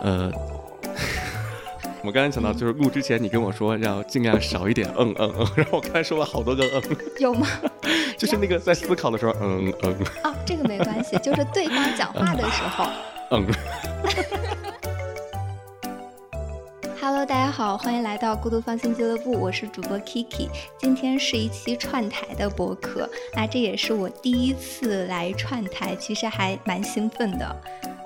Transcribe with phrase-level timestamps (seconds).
[0.00, 0.30] 呃，
[2.04, 6.82] 我刚才想到，就是录之前你跟我说要尽量少一点嗯嗯嗯， 然后我刚才说了好多个嗯，
[7.18, 7.46] 有吗？
[8.16, 9.96] 就是那个在思考的时候，嗯嗯。
[10.24, 12.86] 哦，这个没关系，就是对方讲话的时候，
[13.30, 13.46] 嗯。
[17.00, 20.48] Hello，大家好，欢迎来到孤独放心俱乐部，我是主播 Kiki。
[20.78, 27.56] 今天是一期串台的播客，那这也是我第一次来串台，其实还蛮兴奋的。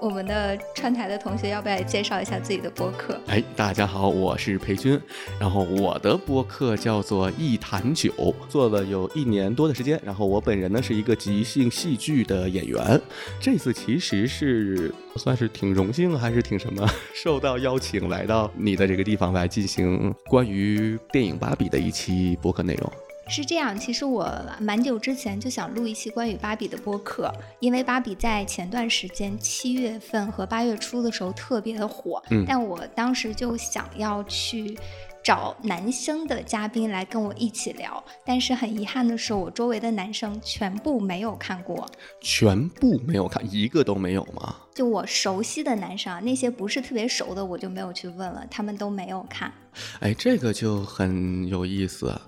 [0.02, 3.16] 我们的串台的同学要不要介绍一下自己的播客？
[3.28, 5.00] 哎，大家好，我是裴军，
[5.38, 10.00] 然后我的播客叫做一坛酒，做了有一年多的时间。
[10.04, 13.00] 然后我本人呢是一个即兴戏剧的演员，
[13.40, 22.92] 这次其实是算是挺荣幸还是挺什么，受到邀请来到你的这个地方来进行关于电影《芭比》的一期播客内容。
[23.32, 34.78] 是这样，其实我蛮久之前就想录一期关于芭比的播客，因为芭比在前段时间七月份和八月初的时候特别的火，嗯但我当时就想要去。
[35.24, 41.88] 找男生的嘉宾来跟我一起聊，但是很遗憾的是，我周围的男生全部没有看过。
[42.20, 44.56] 全部没有看，一个都没有吗？
[44.74, 49.52] 就我熟悉的男生啊，那些不是特别熟的，我就没有去问了，他们都没有看。
[50.00, 52.20] 哎，这个就很有意思，啊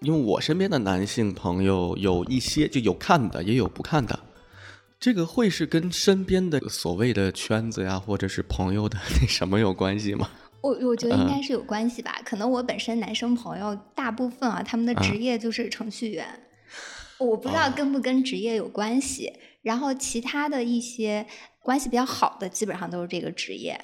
[0.00, 4.18] 因为我身边的男性朋友有一些就有看的，也有不看的。
[5.00, 10.28] 这个会是跟身边的所谓的圈子呀，或者是朋友的那什么有关系吗？
[10.60, 16.26] 我我觉得应嗯该是有关系吧，可能我本身男生朋友大部分啊，他们的职嗯业就是程序员，
[17.18, 19.32] 我不知哦道跟不跟职业有关系。
[19.62, 21.26] 然后其他的一些
[21.60, 23.78] 关系比较好的，基本上都是这个职业。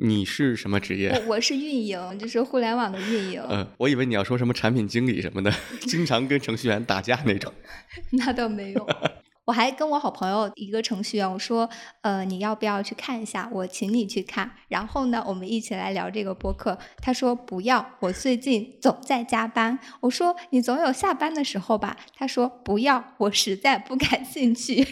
[0.00, 1.10] 你是什么职业？
[1.10, 7.52] 我我是运营，就是互联网的运营，嗯，我以为你要说什么产品经理什么的， 经常跟程序员打架那种。
[8.12, 8.86] 那倒没有。
[9.44, 11.68] 我还跟我好朋友一个程序员，我说，
[12.02, 13.48] 呃，你要不要去看一下？
[13.50, 16.78] 我请你去看，然后呢，我们一起来聊这个播客。
[17.00, 19.78] 他说不要，我最近总在加班。
[20.00, 21.96] 我说你总有下班的时候吧？
[22.14, 24.86] 他说不要，我实在不感兴趣。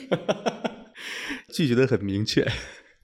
[1.53, 2.51] 拒绝的很明确。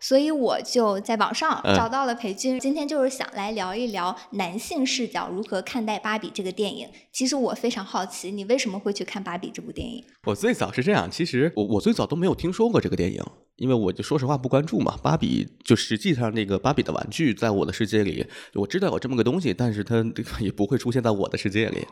[0.02, 6.88] 所以我就在网上嗯找到了裴军，今天就是想来聊一聊男性视角如何看待《芭比》这个电影。
[7.12, 10.04] 其实我非常好奇，你为什么会去看《芭比》这部电影？
[10.26, 13.22] 我最早是这样，其实我我最早都没有听说过这个电影，
[13.56, 14.98] 因为我就说实话不关注嘛。
[15.02, 21.86] 芭比就实际上那个芭比的玩具，在我的世界里，我知道有这么个东西，但是它这个也不会出现在我的世界里。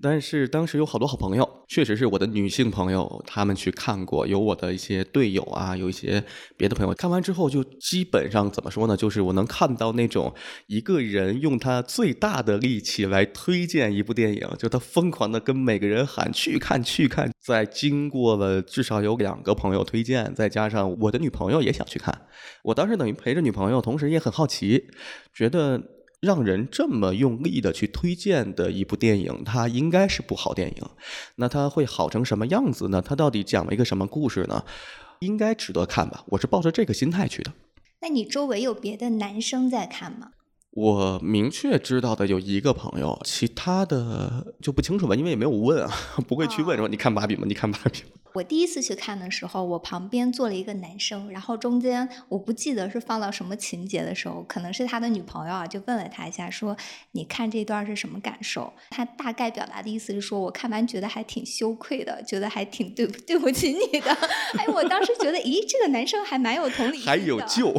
[0.00, 6.22] 但是当时有好多好朋友，确实是我的女性朋友，他们去看过，有我的一些队友啊，有一些
[6.56, 8.96] 别的朋友看完之后，就基本上怎么说呢？
[8.96, 10.32] 就是我能看到那种
[10.68, 17.30] 一个人用他最大的力气来推荐一部电影，就他疯狂的跟每个人喊去看去看。
[17.44, 22.26] 在经过了至少有两个朋友推荐，再加上我的女朋友也想去看，
[22.62, 24.86] 我当时等于陪着女朋友，同时也很好奇，
[25.34, 25.97] 觉得。
[26.20, 30.82] 让人这么用力的去推荐的一部电影，它应该是部好电影。
[31.36, 33.00] 那它会好成什么样子呢？
[33.00, 34.64] 它到底讲了一个什么故事呢？
[35.20, 36.24] 应该值得看吧？
[36.28, 37.52] 我是抱着这个心态去的。
[38.00, 40.30] 那你周围有别的男生在看吗？
[40.78, 45.90] 我明确知道的有一个朋友，其他的就不清楚吧，因为也没有问啊，
[46.28, 47.42] 不会去问说你看芭比吗？
[47.48, 48.10] 你看芭比吗？
[48.34, 56.76] 我第一次去看的时候，我旁边坐了一个男生，然后中间我不记得是放到什么情节的时候，可能是他的女朋友啊，就问了他一下，说
[57.10, 58.72] 你看这段是什么感受？
[58.90, 64.12] 他大概表达的意思是说，我看完觉得还挺羞愧的，觉得还挺对不对不起你的。
[64.56, 67.74] 哎，我当时觉得，咦，这个男生还蛮有同理心的，还有救，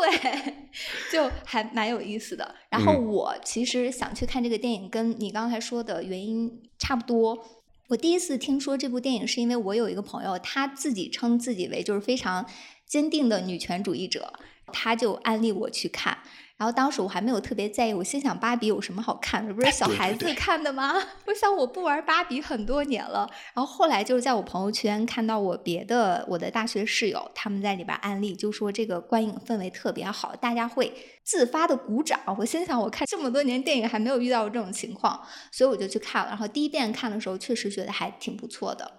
[0.00, 0.54] 对，
[1.12, 2.54] 就还蛮有意思的。
[2.70, 7.46] 然后嗯我其实想去看这个电影，跟你刚才说的原因差不多。
[7.88, 12.44] 我第一次听说这部电影，是因为我有一个朋友，他自己称自己为就是非常
[12.84, 14.32] 坚定的女权主义者，
[14.72, 16.18] 他就安利我去看。
[16.56, 19.52] 然后当时我还没有特别在意，我心想芭比有什么好看的？
[19.52, 20.94] 不是小孩子看的吗？
[21.26, 23.28] 我想我不玩芭比很多年了。
[23.52, 30.90] 然后后来就是在我朋友圈看到我别的我的大学室友他们在里边安利，就说这个观影氛围特别好，大家会
[31.22, 32.18] 自发的鼓掌。
[32.38, 35.20] 我心想，我看这么多年电影还没有遇到过这种情况，
[35.52, 36.30] 所以我就去看了。
[36.30, 38.90] 然后第一遍看的时候确实觉得还挺不错的，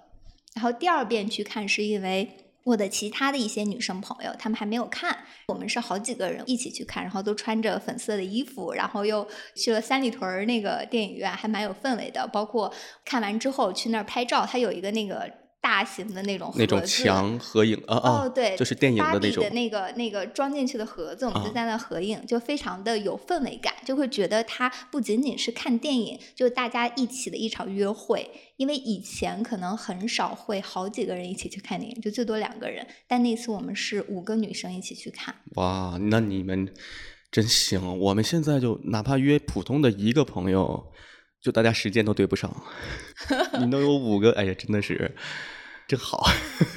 [0.53, 2.43] 然后第二遍去看是因为。
[2.67, 5.17] 我的其他的一些女生朋友，她们还没有看，
[5.47, 9.25] 我们是好几个人一起去看，然后都穿着粉色的衣服，然后又
[9.55, 12.27] 去了三里屯那个电影院，还蛮有氛围的。
[12.27, 12.73] 包括
[13.05, 28.29] 看完之后去那儿拍照，它有一个那个大型的那种那种墙合影啊啊，哦，对，就是电影的那种的那个那个装进去的盒子，我们就啊在那合影，就非常的有氛围感，就会觉得它不仅仅是看电影，就大家一起的一场约会。
[28.57, 35.35] 因为以前可能很少会好几个人一起去看电影，就最多两个人，但那次我们是五个女生一起去看。
[35.55, 36.67] 哇，那你们
[37.29, 37.99] 真行！
[37.99, 40.91] 我们现在就哪怕约普通的一个朋友，
[41.41, 42.53] 就大家时间都对不上。
[43.59, 45.15] 你能有五个，哎呀，真的是
[45.87, 46.27] 真好。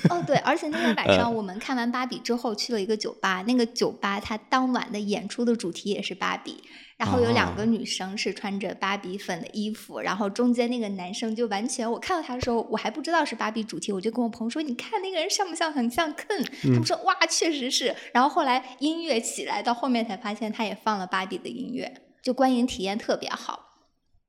[0.08, 6.62] 哦，对，而且那天晚 呃上我们看完芭比之后去了一个酒吧，那个酒吧它当晚的演出的主题也是芭比，
[6.96, 16.44] 然后有两个啊女生是穿着芭比粉的衣服，然后中间那个男生就完全，我看到他的时候我还不知道是芭比主题，我就跟我朋友说，你看那个人像不像很像 Ken？
[16.44, 17.94] 他嗯们说哇，确实是。
[18.12, 21.92] 然后后来音乐起来，到后面才发现他也放了芭比的音乐，
[22.22, 23.69] 就观影体验特别好。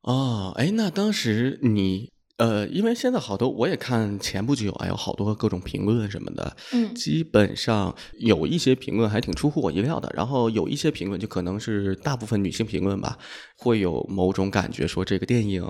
[0.04, 13.16] 哦，哎，那当时你呃，因为现在好多我也看前不久啊，有好多各种评论什么的，嗯基本上有一些评论还挺出乎我意料的，然后有一些评论就可能是大部分女性评论吧，
[13.58, 15.64] 会有某种感觉说这个电影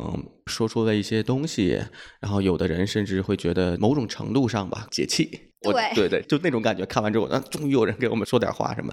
[0.46, 1.82] 说出了一些东西，
[2.22, 5.30] 然后有的人甚至会觉得某种程度上吧解气。
[5.64, 8.92] 我对对对，就那种感觉，看完之后，啊，终于有人给我们说点话什么。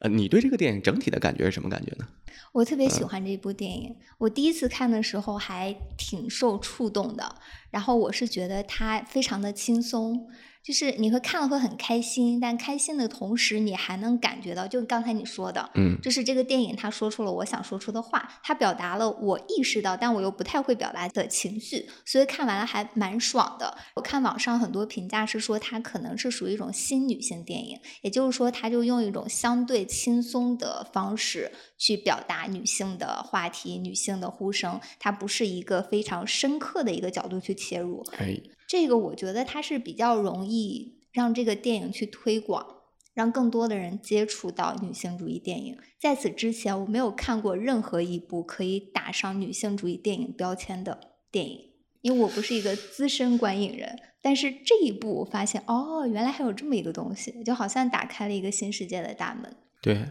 [0.00, 2.08] 呃，你对这个电影整体的感觉是什么感觉呢？
[2.52, 7.36] 我特别嗯喜欢这部电影，我第一次看的时候还挺受触动的。
[7.70, 10.26] 然后我是觉得它非常的轻松，
[10.62, 23.76] 就是你会看了会很开心，但开心的同时，你还能感觉到，就刚才你说的，嗯就是这个电影它说出了我想说出的话，它表达了我意识到但我又不太会表达的情绪，所以看完了还蛮爽的。
[23.94, 38.04] 我看网上很多评价是说它可能是属于一种新女性电影，也就是说，它就用一种相对轻松的方式去表达女性的话题、女性的呼声，它不是一个非常深刻的一个角度去切入。
[38.18, 38.36] 哎，
[38.70, 42.64] 这个我觉得它是比较容易让这个电影去推广，
[43.12, 45.76] 让更多的人接触到女性主义电影。
[46.00, 51.00] 在此之前，我没有看过任何一部可以打上女性主义电影标签的
[51.32, 51.70] 电影，
[52.02, 53.98] 因为我不是一个资深观影人。
[54.22, 59.52] 但是这一部，我发现哦，原来还有这么一个东西，就好像打开了一个新世界的大门。
[59.82, 60.10] 对，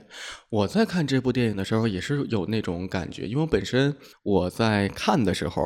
[0.49, 5.63] 我在看这部电影的时候也是有那种感觉，因为本身我在看的时候，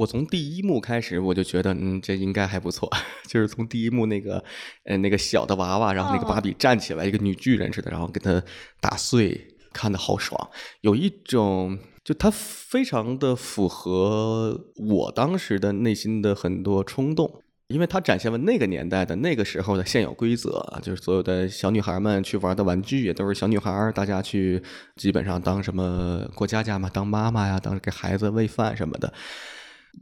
[0.00, 2.90] 我从第一幕开始我就觉得，嗯，这应该还不错，
[3.28, 4.42] 就是从第一幕那个，
[4.84, 8.42] 呃，那个小的娃娃，然后那个芭哦比站起来，一个女巨人似的，然后给她
[8.80, 10.50] 打碎，看的好爽，
[10.80, 11.78] 有一种。
[12.02, 24.60] 就它非常的符合我当时的内心的很多冲动，因为它展现了那个年代的那个时候的现有规则，就是所有的小女孩们去玩的玩具也都是小女孩，大家去
[24.96, 29.12] 基本上当什么过家家嘛，当妈妈呀，当给孩子喂饭什么的，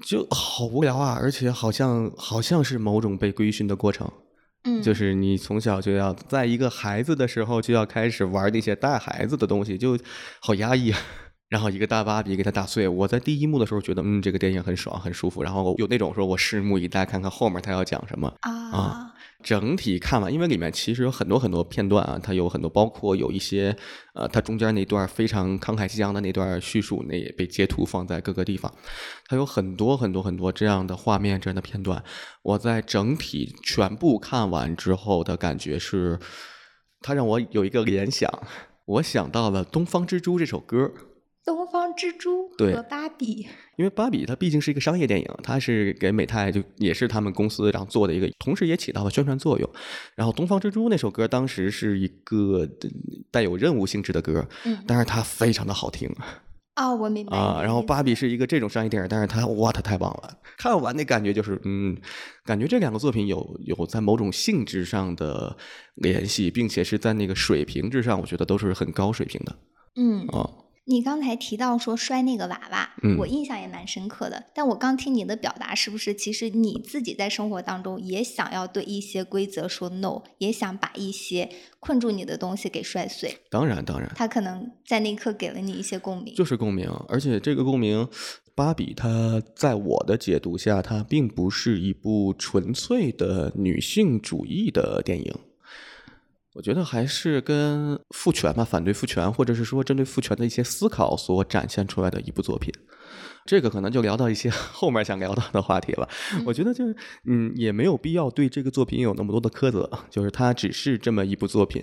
[0.03, 4.11] 就好无聊啊，而且好像好像是某种被规训的过程。
[4.65, 9.99] 嗯，就是你从小就要在一个孩子的时候就要开始玩那些带孩子的东西，就
[10.41, 10.99] 好压抑啊。
[11.49, 15.43] 然后一个大芭比给他打碎，我在第一幕的时候觉得，嗯，这个电影很爽，很舒服。
[15.43, 18.31] 然后有那种说我拭目以待，看看后面他要讲什么。
[18.43, 23.75] 啊，整体看完，因为里面其实有很多很多片段啊，它有很多，包括有一些
[24.13, 28.71] 呃，它中间那段非常慷慨激昂的那段叙述，那也被截图放在各个地方。
[29.27, 32.05] 它有很多很多很多这样的画面、这样的片段。
[32.43, 36.19] 我在整体全部看完之后的感觉是，
[37.01, 38.31] 它让我有一个联想，
[38.85, 40.93] 我想到了《东方之珠》这首歌。
[41.49, 49.67] 东方之珠对和芭比，因为芭比它毕竟是一个商业电影，它是给美泰就也是他们公司然后做的一个，同时也起到了宣传作用。
[50.15, 52.89] 然后《东方之珠》那首歌当时是一个呃
[53.31, 56.15] 带有任务性质的歌，嗯，但是它非常的好听
[56.77, 57.63] 哦，我明白你啊。
[57.63, 60.39] 然后芭比是一个这种商业电影，但是它哇，它太棒了！
[60.59, 61.97] 看完那感觉就是，嗯，
[62.45, 65.57] 感觉这两个作品有有在某种性质上的
[65.95, 69.57] 联系，并且是在那个水平之上，我觉得都是很高水平的
[69.97, 70.27] 嗯。
[70.27, 70.68] 啊。
[70.91, 74.47] 你刚才提到说摔那个娃娃，嗯我印象也蛮深刻的。
[74.55, 83.37] 但我刚听你的表达，是不是其实你自己在生活当中也想要对一些规则说 no，也想把一些困住你的东西给摔碎？
[83.51, 86.35] 当然，当然，他可能在那一刻给了你一些共鸣。
[86.35, 88.09] 就是共鸣，而且这个共鸣，
[88.55, 95.35] 芭比它在我的解读下，它并不是一部纯粹的女性主义的电影。
[96.59, 102.75] 我觉得还是跟父权吧，反对父权，或者是说针对父权的一些思考所展现出来的一部作品。
[103.49, 106.07] 这个可能就聊到一些 后面想聊到的话题了。
[106.45, 111.83] 我觉得就是，嗯，也没有必要对这个作品有那么多的苛责，就是它只是这么一部作品。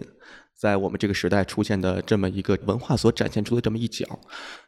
[0.53, 4.05] 在我们这个时代出现的这么一个文化所展现出的这么一角，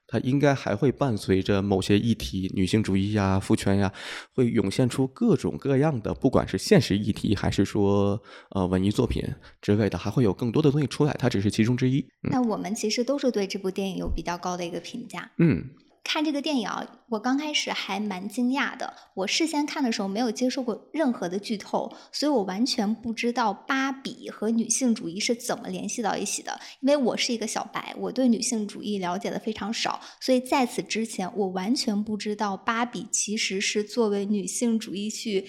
[0.07, 3.93] 它应该还会伴随着某些议题，女性主义呀、父权呀，
[4.33, 9.23] 会涌现出各种各样的，不管是现实议题，还是说呃文艺作品
[9.61, 11.15] 之类的，还会有更多的东西出来。
[11.19, 12.05] 它只是其中之一。
[12.31, 15.31] 那我们其实都是对这部电影有比较高的一个评价。
[15.37, 15.63] 嗯。
[16.07, 18.93] 看这个电影啊，我刚开始还蛮惊讶的。
[19.13, 26.57] 我事先看的时候没有接受过任何的剧透，所以我完全不知道芭比和女性主义是怎么联系到一起的。
[26.79, 35.45] 因为我是一个小白，我对女性主义了解的非常少，所以在此之前，我完全不知道芭比其实是作为女性主义去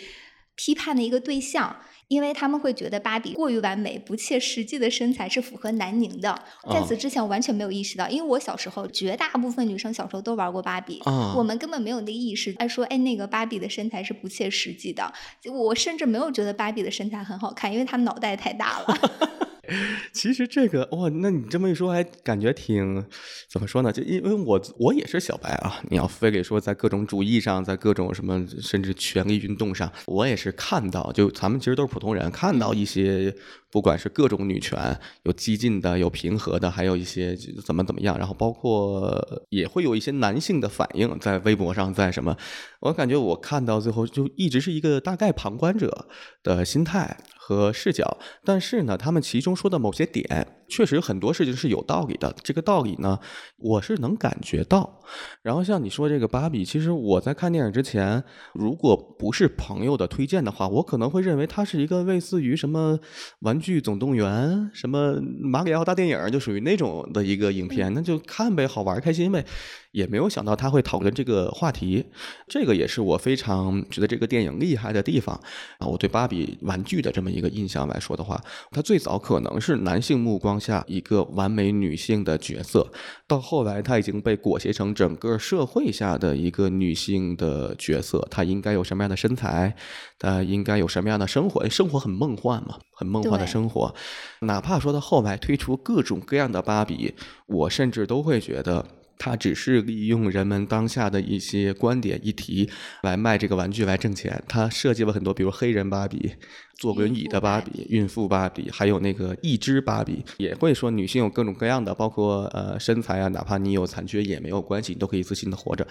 [0.58, 1.76] 批判的一个对象。
[2.08, 6.42] 因为他们会觉得芭比过于完美、不切实际的身材是符合南宁的。
[6.72, 11.02] 在此之前，我完全没有意识到，因为我小时候绝大部分女生小时候都玩过芭比，
[11.36, 15.12] 我们根本没有那个意识，哎说哎那个芭比的身材是不切实际的。
[15.52, 18.98] 我甚至没有觉得芭比的身材很好看，因为她脑袋太大了。
[20.12, 23.04] 其实这个哇，那你这么一说，还感觉挺
[23.50, 23.92] 怎么说呢？
[23.92, 33.34] 就因为我我也是小白啊，你要非得说在各种主义上，在各种什么甚至权力运动上，我也是看到，就咱们其实都是普通人，看到一些。
[33.70, 42.34] 不管是各种女权，有激进的，有平和的，还有一些怎么怎么样，然后包括也会有一些男性的反应，在微博上，在什么，
[42.80, 46.08] 我感觉我看到最后就一直是一个大概旁观者
[46.42, 47.14] 的心态
[47.48, 50.46] 和视角，但是呢，他们其中说的某些点。
[50.68, 53.18] 确实很多事情是有道理的，这个道理呢，
[53.56, 55.00] 我是能感觉到。
[55.42, 58.22] 然后像你说这个芭比，其实我在看电影之前，
[58.52, 62.98] 如果不是朋友的推荐的话，我可能会认为它是一个类似于什么
[63.40, 69.44] 《玩具总动员》、什么《马里奥大电影》，就属于那种的一个影片，那就看呗，好玩开心呗。
[69.92, 72.04] 也没有想到他会讨论这个话题，
[72.46, 75.34] 这个也是我非常觉得这个电影厉害的地方
[75.78, 75.86] 啊！
[75.86, 78.38] 我对芭比玩具的这么一个印象来说的话，
[78.70, 82.90] 它最早可能是男性目光下一个完美女性的角色，
[83.26, 89.74] 到后来她已经被裹挟成整个社会下的一个女性的角色，她应该有什么样的身材，
[90.18, 91.68] 她应该有什么样的生活？
[91.68, 93.94] 生活很梦幻嘛，很梦幻的生活。
[94.40, 97.14] 哪怕说到后来推出各种各样的芭比，
[97.46, 98.84] 我甚至都会觉得。
[99.18, 102.70] 他只是利用人们当下的一些观点议题
[103.02, 104.42] 来卖这个玩具来挣钱。
[104.48, 106.32] 他设计了很多，比如黑人芭比、
[106.76, 115.86] 坐轮椅的芭比、孕妇芭比，还有那个义肢芭比，也会说女性有各种各样的，包括呃身材啊，哪怕你有残缺也没有关系，你都可以自信的活着。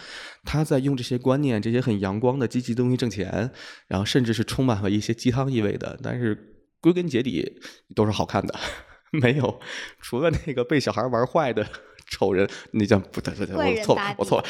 [0.46, 3.52] 他在用这些观念、这些很阳光的积极东西挣钱，
[3.88, 7.60] 然后甚至是充满了一些鸡汤意味的，但是归根结底
[7.94, 8.56] 都是好看的，
[9.12, 9.60] 没有
[10.00, 11.68] 除了那个被小孩玩坏的。
[12.10, 14.46] 丑人，那叫不对不对，我错了，我错了，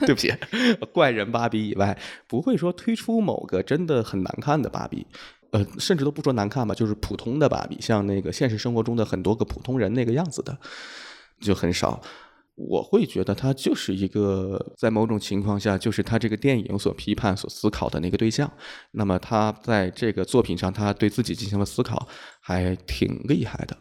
[0.00, 0.32] 对不起，
[0.92, 1.96] 怪人芭比以外，
[2.26, 5.06] 不会说推出某个真的很难看的芭比，
[5.50, 10.56] 呃，甚至都不说难看吧，就是普通的芭比，像那个现实生活中的很多个普通人那个样子的，
[11.40, 12.00] 就很少。
[12.56, 18.48] 我会觉得他就是一个在某种情况下，就是他这个电影所批判、所思考的那个对象。
[18.92, 22.06] 那么他在这个作品上，他对自己进行了思考，
[22.38, 23.76] 还挺厉害的。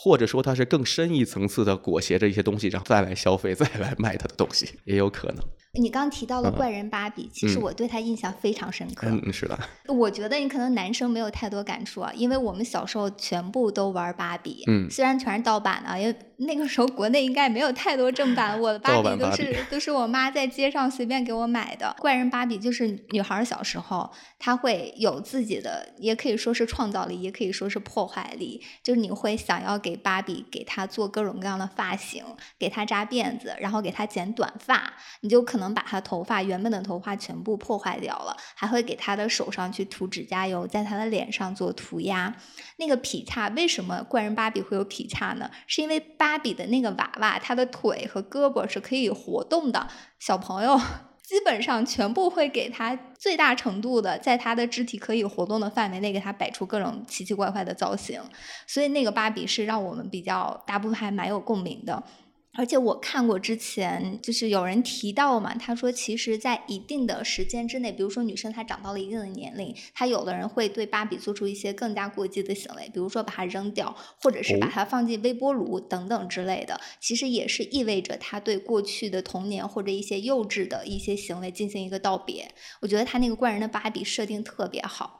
[0.00, 5.44] 或者说，它是更深一层次的裹挟着一些东西，然后再来消费，再来卖它的东西，也有可能。
[5.80, 9.08] 你刚提到了怪人芭比，其实我对他印象非常深刻。
[9.10, 9.58] 嗯，是的。
[9.88, 18.58] 我觉得你可能男生没有太多感触啊，因为我们小时候全部都玩芭比，嗯，虽然全是盗版的，因为那个时候国内应该没有太多正版。
[18.58, 21.94] 我的芭比都是都是我妈在街上随便给我买的。
[21.98, 28.64] 怪人芭比就是女孩小时候，她会有自己的，也可以说是创造力，也可以说是破坏力。
[28.82, 32.24] 就是你会想要给芭比给她做各种各样的发型，
[32.58, 35.58] 给她扎辫子，然后给她剪短发，你就可。
[35.58, 42.32] 能把她头发原本的头发全部破坏掉了，还会给她的手上去涂指甲油，在她的脸上做涂鸦。
[42.76, 45.50] 那个劈叉，为什么怪人芭比会有劈叉呢？
[45.66, 49.88] 是因为芭芭比的那个娃娃，他的腿和胳膊是可以活动的。
[50.18, 50.78] 小朋友
[51.24, 58.20] 基本上全部会给他最大程度的，在他的肢体可以活动的范围内，给他摆出各种奇奇怪怪的造型。
[58.66, 62.02] 所以那个芭比是让我们比较大部分还蛮有共鸣的。
[62.58, 82.50] 而且我看过之前，就是有人提到嘛，他说其实，在一定的时间之内，比如说女生她长到了一定的年龄，她有的人会对芭比做出一些更加过激的行为，比如说把它扔掉，或者是把它放进微波炉等等之类的，其实也是意味着她对过去的童年或者一些幼稚的一些行为进行一个道别。
[82.80, 85.17] 我觉得他那个怪人的芭比设定特别好。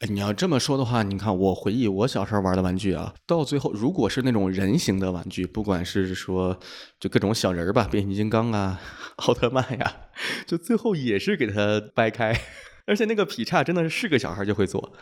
[0.00, 6.58] 哎，你要这么说的话，你看我回忆我小时候玩的玩具啊，到最后如果是那种人形的玩具，不管是说
[6.98, 8.80] 就各种小人儿吧，变形金刚啊、
[9.16, 9.96] 奥特曼呀，
[10.46, 12.38] 就最后也是给它掰开，
[12.86, 14.92] 而且那个劈叉真的是是个小孩就会做，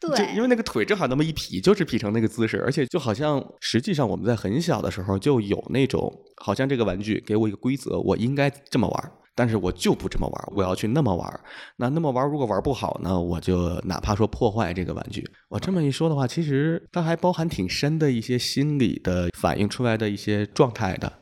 [0.00, 9.12] 就对，因为那个腿正好那么一劈，就是劈成那个姿势，而且就好像实际上我们在很小的时候就有那种，好像这个玩具给我一个规则，我应该这么玩儿。
[9.34, 11.40] 但是我就不这么玩，我要去那么玩。
[11.76, 15.28] 那那么玩，如果玩不好呢，我就哪怕说破坏这个玩具。
[15.48, 21.12] 我这么一说的话，其实它还包含挺深的一些心理的反映出来的一些状态的。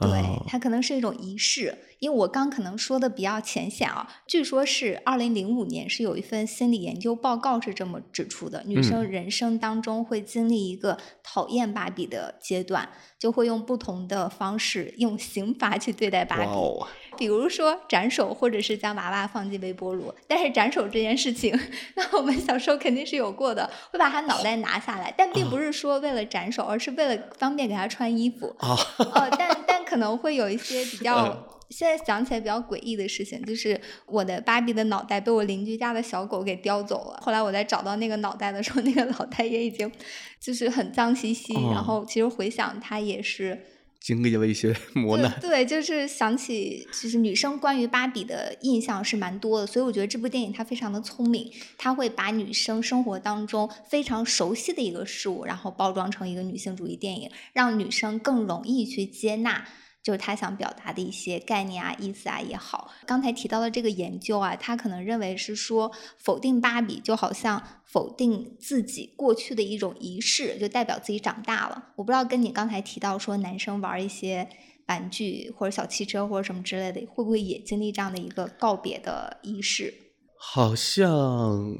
[0.00, 4.08] 对呃，它可能是一种仪式，因为我刚可能说的比较浅显啊。
[4.26, 12.88] 据说是二零零五年是有一份心理研究报告是这么指出的：女生嗯人生当中会经历一个讨厌芭比的阶段，
[13.18, 16.44] 就会用不同的方式用刑罚去对待芭比。
[16.44, 20.12] 哦，比如说斩首，或者是将娃娃放进微波炉。
[20.26, 21.58] 但是斩首这件事情，
[21.94, 28.46] 那我们小时候肯定是有过的，会把他脑袋拿下来，但并不是说为了斩首，而是为了方便给他穿衣服。
[28.60, 28.74] 哦，
[29.14, 31.59] 呃，但但可能会有一些比较 嗯。
[31.70, 37.20] 现在想起来比较诡异的事情，就是我的芭比的脑袋被我邻居家的小狗给叼走了。
[37.22, 39.90] 后来我在找到那个脑袋的时候，那个脑袋也已经
[40.40, 41.54] 就是很脏兮兮。
[41.54, 43.58] 哦然后其实回想，它也是
[44.00, 45.30] 经历了一些磨难。
[45.40, 59.64] 对对，就是想起，其实女生关于芭比的印象是蛮多的，所以我觉得这部电影它非常的聪明，它会把女生生活当中非常熟悉的一个事物，然后包装成一个女性主义电影，让女生更容易去接纳。
[60.02, 71.92] 就是他想表达的一些概念啊、意思啊也好，刚才提到的这个研究啊，他可能认为是说否定芭比就好像否定自己过去的一种仪式，就代表自己长大了。
[71.96, 74.48] 我不知道跟你刚才提到说男生玩一些
[74.86, 79.92] 玩具或者小汽车或者什么之类的，会不会也经历这样的一个告别的仪式？
[80.38, 81.76] 好像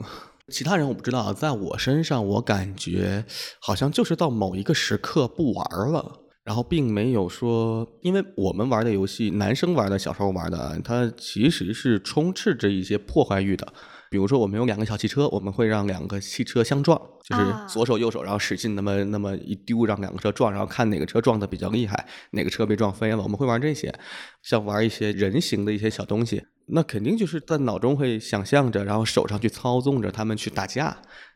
[0.49, 3.25] 其他人我不知道，在我身上我感觉
[3.59, 6.21] 好像就是到某一个时刻不玩了。
[6.45, 13.73] 然后并没有说，因为我们玩的游戏，男生玩的，小时候玩的，它其实是充斥着一些破坏欲的。
[14.11, 23.23] 比如说，我们有两个小汽车，我们会让两个汽车相撞，就是啊左手右手，然后使劲那么那么一丢，让两个车撞，然后看哪个车撞的比较厉害，哪个车被撞飞了。
[23.23, 23.95] 我们会玩这些，
[24.43, 30.87] 像玩一些人形的一些小东西，那肯定就是在脑中会想象着，然后手上去操纵着他们去打架，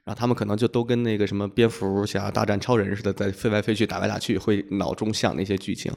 [0.03, 5.93] 然后他们可能就都跟那个什么蝙蝠侠大战超人似的，在飞来飞去、打来打去，会脑中想那些剧情。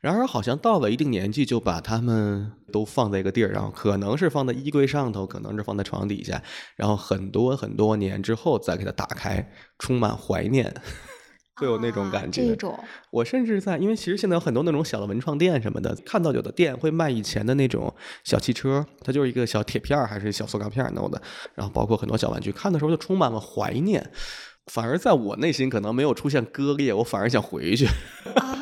[0.00, 6.42] 然而，好像到了一定年纪，就把它们都放在一个地儿，然后可能是放在衣柜上头，可能是放在床底下，
[6.74, 10.74] 然后很多很多年之后再给它打开，充满怀念，
[11.60, 12.46] 会有那种啊感觉。
[12.46, 12.78] 这种
[13.10, 21.20] 我甚至在，因为其实现在有很多那种小的文创店什么的，看到有的店会卖以前的那种小汽车，它就是一个小铁片儿还是小塑料片儿弄的，
[21.54, 24.10] 然后包括很多小玩具，看的时候就充满了怀念。
[24.72, 27.86] 反而在我内心可能没有出现割裂，我反而想回去。
[28.36, 28.59] 啊。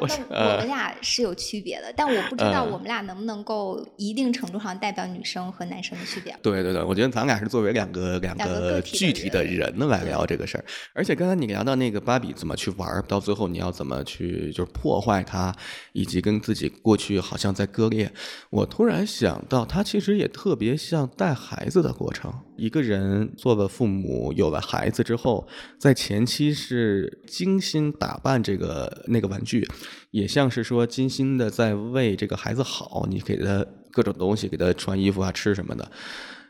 [0.00, 6.36] 那我我们俩是有区别的，但我不知道呃我们俩能不能够一定程度上代表女生和男生的区别。
[6.42, 10.64] 对对对，我觉得咱俩是作为两个两两个具体的人人来聊这个事儿。
[10.92, 15.54] 而且刚才你聊到那个芭比怎么去玩儿，到最后你要怎么去就是破坏它，
[15.92, 18.10] 以及跟自己过去好像在割裂。
[18.50, 22.32] 我突然想到，它其实也特别像带孩子的过程。
[22.56, 25.46] 一个人做了父母，有了孩子之后，
[25.78, 29.66] 在前期是精心打扮这个那个玩具，
[30.10, 35.90] 也像是说精心的在为这个孩子好，你给他各种东西，给他穿衣服啊、吃什么的。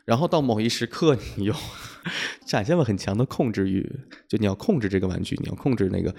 [0.05, 1.53] 然后到某一时刻，你又
[2.47, 3.85] 展现了很强的控制欲，
[4.29, 6.15] 就你要控制这个玩具，你要控制那个，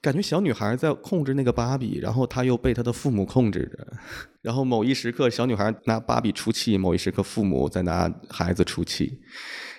[0.00, 3.86] 感觉小女孩在控制那个芭比，然后她又被她的父母控制着。
[4.42, 9.06] 然后某一时刻，小女孩拿芭比出气；某一时刻，父母在拿孩子出气；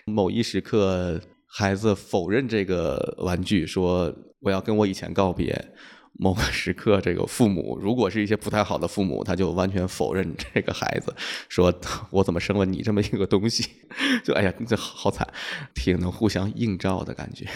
[0.06, 5.74] 某一时刻，孩子否认这个玩具，说我要跟我以前告别。
[6.22, 11.16] 某个时刻，这个父母如果是一些不太好的父母，他就完全否认这个孩子，
[11.48, 11.74] 说
[12.10, 13.66] 我怎么生了你这么一个东西？
[14.26, 15.26] 就哎呀，这好惨，
[15.74, 17.48] 挺能互相映照的感觉。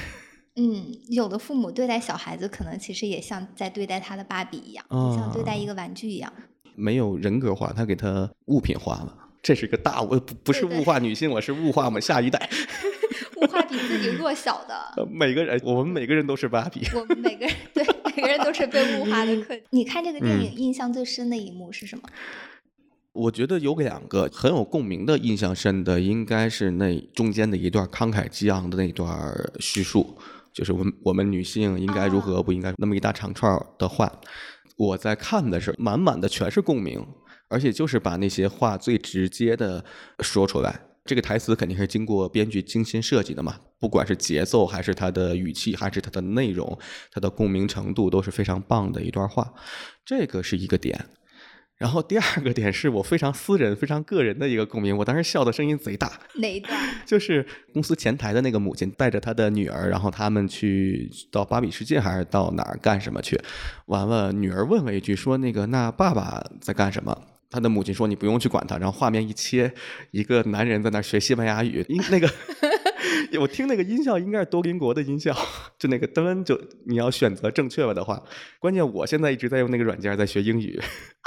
[0.56, 6.32] 嗯，有的父母对待小孩子，可能其实也像在对待他的芭比一样，像对待一个玩具一样。
[6.76, 9.18] 没有人格化，他给他物品化了。
[9.42, 12.50] 这是一个大我，不不是物化女性，我是物化我们下一代。
[13.38, 16.82] 物化比自己弱小的，呃每个人，我们每个人都是芭比。
[16.96, 17.86] 我们每个人对
[18.16, 19.60] 每个人都是被物化的客。
[19.72, 22.04] 你看这个电嗯影印象最深的一幕是什么？
[23.12, 30.18] 我觉得有两个很有共鸣的、印象深的，应该是那中间的一段慷慨激昂的那段叙述，
[30.54, 34.12] 就是我们我们女性应该如何，不应该那么一大长串的话。
[34.78, 37.06] 我在看的时候，满满的全是共鸣，
[37.48, 39.84] 而且就是把那些话最直接的
[40.20, 40.80] 说出来。
[41.06, 46.78] 这个台词肯定是经过编剧精心设计的嘛，不管是节奏还是它的语气，还是它的内容，
[47.12, 49.54] 它的共鸣程度都是非常棒的一段话，
[50.06, 51.06] 这个是一个点。
[51.78, 56.12] 然后第二个点是我非常私人、非常个人的一个共鸣，我当时笑的声音贼大。
[56.36, 56.80] 哪一段？
[57.06, 63.40] 就是公司前台的那个母亲带着她的女儿，然后他们去到芭比世界还是到哪儿干什么去？
[63.88, 69.74] 完了，女儿问了一句说：“那个，那爸爸在干什么？”他的母亲说：“你不用去管他。”然后画面一切，
[70.12, 72.30] 一个男人在那学西班牙语，那个。
[73.40, 75.36] 我听那个音效应该是多邻国的音效，
[75.78, 78.22] 就那个噔，就你要选择正确了的话。
[78.60, 80.80] 关键我现在一直在用那个软件在学英语，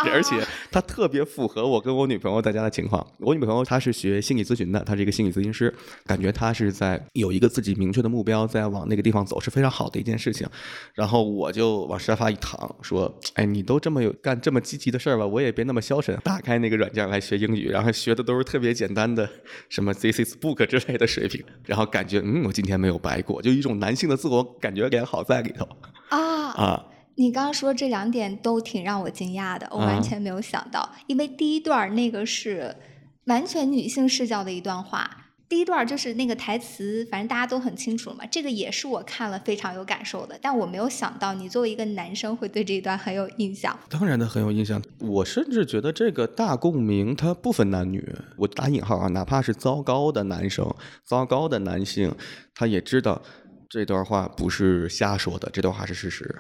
[0.05, 0.37] 而且
[0.71, 3.05] 他特别符合我跟我女朋友在家的情况。
[3.19, 10.47] 我女朋友她是学心理咨询的，她是一个心理咨询师，感觉她是在有一个自己明确的目标，在往那个地方走，是非常好的一件事情。
[10.93, 19.27] 然后我就往沙发一躺，说：“哎，你都这么有干这么积极的事儿了，我也别那么消沉，打开那个软件来学英语。”然后学的都是特别简单的，
[19.71, 21.87] 什么 This is book 之类的水平，然后。
[21.87, 25.65] 感觉嗯，我今天没有白过，就一种男性的自我感觉良好在里头
[26.09, 26.19] 啊
[26.51, 26.85] 啊！
[27.17, 32.77] 你刚刚说这两点都挺让我惊讶的，我完全没有想到，因为第一段那个是
[33.25, 35.23] 完全女性视角的一段话。
[35.49, 38.27] 第一段就是那个台词，反正大家都很清楚了嘛。
[38.27, 43.79] 这个也是我看了非常有感受的，但我没有想到你作为一个男生会对这一段很有印象。
[43.89, 50.69] 当然的很有印象，我甚至觉得这个大共鸣它不分男女，我打引号啊，哪怕是糟糕的男生、
[51.05, 52.13] 糟糕的男性，
[52.53, 53.23] 他也知道
[53.71, 56.37] 这段话不是瞎说的，这段话是事实。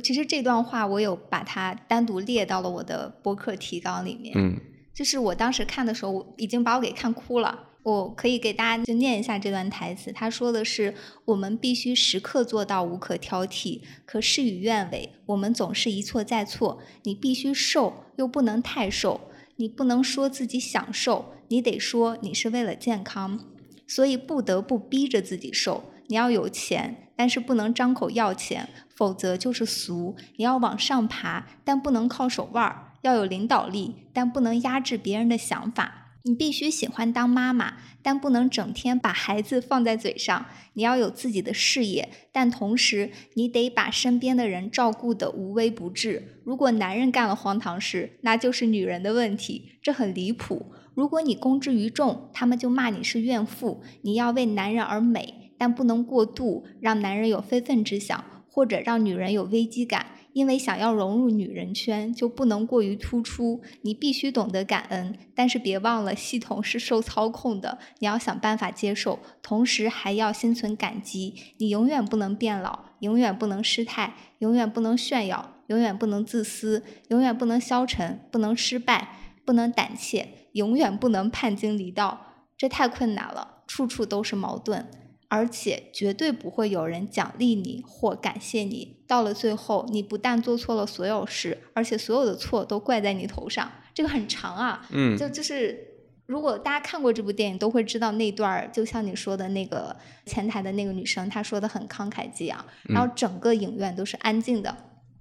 [0.00, 4.34] 其实这段话我有把它单独列到了我的博客提纲里面。
[4.36, 4.60] 嗯，
[4.94, 7.64] 就是我当时看的时候，我已经把我给看哭了。
[7.82, 10.92] 我可以给大家就念一下这段台词，他说的是
[11.24, 16.80] ：“我们必须时刻做到无可挑剔，可事与愿违，我们总是一错再错。
[17.04, 19.20] 你必须瘦，又不能太瘦，
[19.54, 23.38] 你不能说自己想瘦，你得说你是为了健康，
[23.86, 25.84] 所以不得不逼着自己瘦。
[26.08, 30.16] 你要有钱，但是不能张口要钱，否则就是俗。
[30.36, 40.46] 你要往上爬，但不能靠手腕儿，要有领导力，但不能压制别人的想法。”你必须喜欢当妈妈，但不能整天把孩子放在嘴上。
[40.72, 46.40] 你要有自己的事业，但同时你得把身边的人照顾得无微不至。
[46.44, 50.72] 如果男人干了荒唐事，那就是女人的问题，这很离谱。
[50.96, 53.84] 如果你公之于众，他们就骂你是怨妇。
[54.02, 60.06] 你要为男人而美，但不能过度，让男人有非分之想，或者让女人有危机感。
[60.32, 63.60] 因为想要融入女人圈，就不能过于突出。
[63.82, 67.78] 你必须懂得感恩，但是别忘了系统是受操控的。
[67.98, 71.34] 你要想办法接受，同时还要心存感激。
[71.58, 79.08] 你永远不能变老，永远不能失态，永远不能炫耀，永远不能自私，永远不能消沉，不能失败，
[79.46, 82.20] 不能胆怯，永远不能叛经离道。
[82.58, 84.86] 这太困难了，处处都是矛盾。
[85.28, 88.96] 而且绝对不会有人奖励你或感谢你。
[89.06, 93.70] 到了最后，你不但做错了所有事，而且所有的错都怪在你头上。
[93.94, 95.78] 这个很长啊，嗯，就就是，
[96.26, 99.94] 如果大家看过这部电影，都会知道那段儿，就像你说的那个
[100.26, 104.76] 前台的那个女生，她说的很慷慨激昂，然后整个影院都是安静的。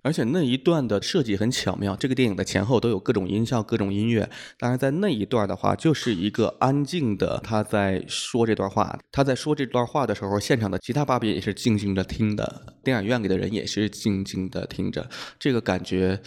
[0.06, 4.30] 而且那一段的设计很巧妙，这个电影的前后都有各种音效、各种音乐。
[4.60, 9.00] 当然，在那一段的话，就是一个安静的，他在说这段话。
[9.12, 16.22] 他在说这段话的时候，现场的其他芭比也是静静的听的，电影院里的人也是静静的听着，这个感觉。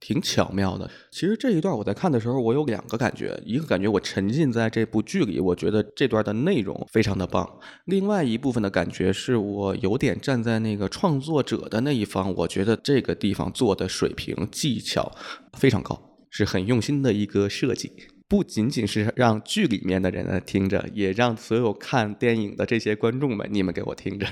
[0.00, 0.90] 挺巧妙的。
[1.10, 7.44] 其实这一段我在看的时候，我有两个感觉：一个感觉我沉浸在这部剧里，我觉得这段的内容非常的棒；
[7.84, 15.12] 另外一部分的感觉是我有点站在那个创作者的那一方，我觉得这个地方做的水平技巧
[15.58, 17.92] 非常高，是很用心的一个设计。
[18.26, 24.26] 不仅仅是让剧里面的人听着，也让所有看电影的这些观众们，你们给我听着。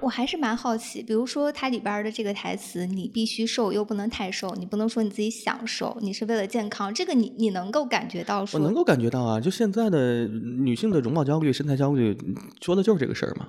[0.00, 8.46] 我还是蛮好奇，比如说它里边的这个台词，你必须瘦又不能太瘦，你不能说你自己想瘦，你是为了健康，这个你你能够感觉到？
[8.52, 12.16] 我能够感觉到啊，就现在的女性的容貌焦虑、身材焦虑，
[12.60, 13.48] 说的就是这个事儿嘛。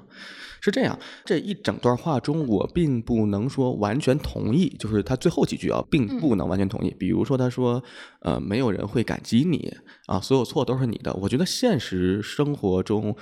[0.59, 6.89] 是这样，这一整段话中，我并不能说完全同意，就是他最后几句啊，并不能完全同意。
[6.97, 7.83] 比如说他说，
[8.21, 9.71] 呃，没有人会感激你
[10.07, 11.13] 啊，所有错都是你的。
[11.13, 13.15] 我觉得现实生活中。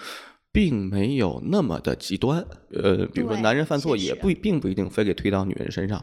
[0.56, 2.40] 并没有那么的极端，
[2.72, 6.02] 呃，比如说男人犯错也不并不一定非给推到女人身上，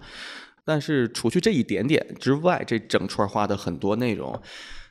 [0.63, 4.39] 但是除去这一点点之外，这整串话的很多内容，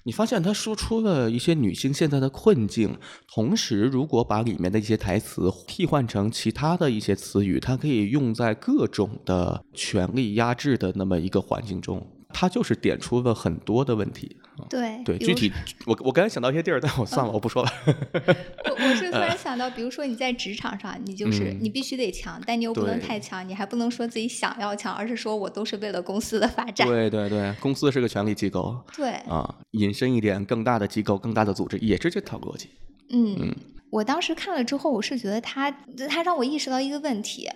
[0.04, 2.98] 你发现他说出了一些女性现在的困境，
[3.32, 12.06] 同时如果把里面的一些台词替换成其他的一些词语，它可以用在各种的权力压制的那么一个环境中。
[12.34, 14.38] 他就是点出了很多的问题。
[14.70, 15.52] 对对，具体
[15.88, 17.72] 我我刚才想到一些地儿，但我算了，我不说了。
[17.86, 26.88] 我我是突然想到，比如说你在职场上，你就是你必须得强，但你又不能太强，你还不能说自己想要强，而是说我都是为了公司的发展。
[26.88, 28.78] 对对对，公司是个权力机构。
[28.96, 32.70] 对啊，引申一点，更大的机构、更大的组织也是这套逻辑。
[33.10, 33.56] 嗯，
[33.90, 35.72] 我当时看了之后，我是觉得他
[36.08, 37.50] 他让我意识到一个问题。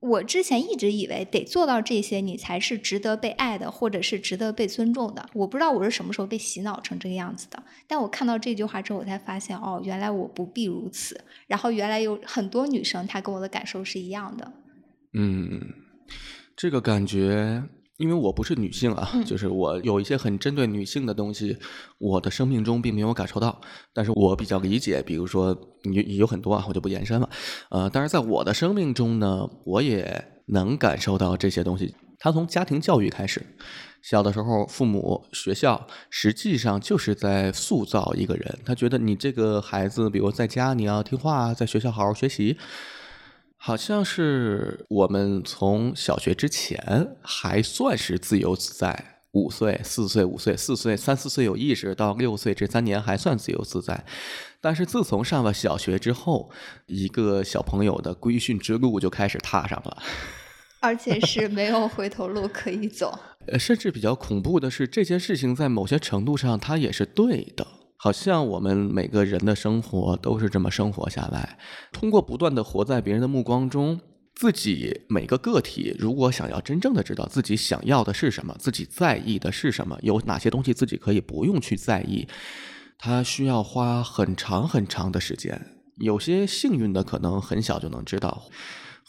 [0.00, 5.28] 我之前一直以为得做到这些，你才是值得被爱的，或者是值得被尊重的。
[5.34, 7.62] 我不知道我是什么时候被洗脑成这个样子的。
[7.86, 11.20] 但我看到这句话之后，我才发现，哦，原来我不必如此。
[11.46, 14.52] 然后原来有很多女生，她跟我的感受是一样的。
[15.12, 15.74] 嗯，
[16.56, 17.62] 这个感觉。
[18.00, 21.58] 因为我不是女性啊，就是我有一些很针对女性的东西，
[21.98, 23.60] 我的生命中并没有感受到。
[23.92, 27.28] 但是我比较理解，比如说有有很多啊，我就不延伸了。
[27.70, 31.94] 呃，但是在我的生命中呢，我也能感受到这些东西。
[32.18, 33.44] 他从家庭教育开始，
[34.02, 38.58] 小的时候，父母、学校实际上就是在塑造一个人。
[38.64, 42.56] 他觉得你这个孩子，比如在家你要听话，在学校好好学习。
[43.62, 54.02] 好像是我们从小学之前还算是自由自在，五岁、四岁、五岁、四岁、三四岁有意识，到六岁这三年还算自由自在。
[54.62, 56.50] 但是自从上了小学之后，
[56.86, 60.02] 一个小朋友的规训之路就开始踏上了，
[60.80, 63.18] 而且是没有回头路可以走。
[63.46, 67.66] 呃，甚至比较恐怖的是，这件事情在某些程度上它也是对的。
[68.02, 71.58] 好像我们每个人的生活都是这么生活下来，
[71.92, 74.00] 通过不断的活在别人的目光中，
[74.34, 82.26] 自己每个个体如果想要真正的知道自己想要的是什么，自己在意的是什么，有哪些东西自己可以不用去在意，
[82.98, 85.60] 他需要花很长很长的时间。
[85.96, 88.44] 有些幸运的可能很小就能知道，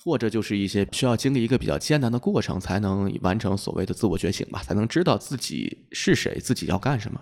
[0.03, 7.21] 或者就是一些需要经历一个比较艰难的过程才能完成所谓的自我觉醒吧，才能知道自己是谁，自己要干什么。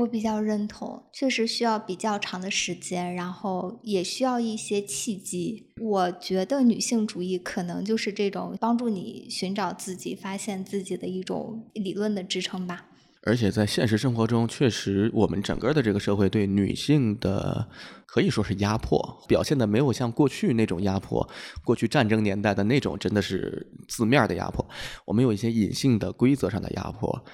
[0.00, 5.66] 我比较认同，确实需要比较长的时间，然后也需要一些契机。
[5.80, 12.86] 我觉得女性主义可能就是这种帮助你寻找自己、发现自己的一种理论的支撑吧。
[13.22, 17.66] 而且在现实生活中，确实我们整个的这个社会对女性的
[18.06, 21.28] 可以说是压迫，表现的没有像过去那种压迫，
[21.64, 24.64] 过去战争年代的那种真的是字面的压迫。
[25.06, 27.24] 我们有一些隐性的规则上的压迫。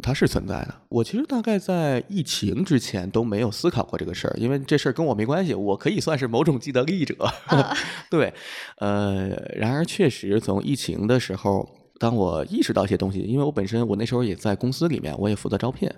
[0.00, 0.74] 它是存在的。
[0.88, 7.14] 我其实大概在疫情之前都没有思考过这个事儿，因为这事儿跟我没关系，我可以算是某种既得利益者。
[8.10, 8.32] 对，
[8.78, 15.90] 呃，然而确实从疫情的时候，当我意识到一些东西，因为我本身我那时候也在公司里面，我也负责招聘。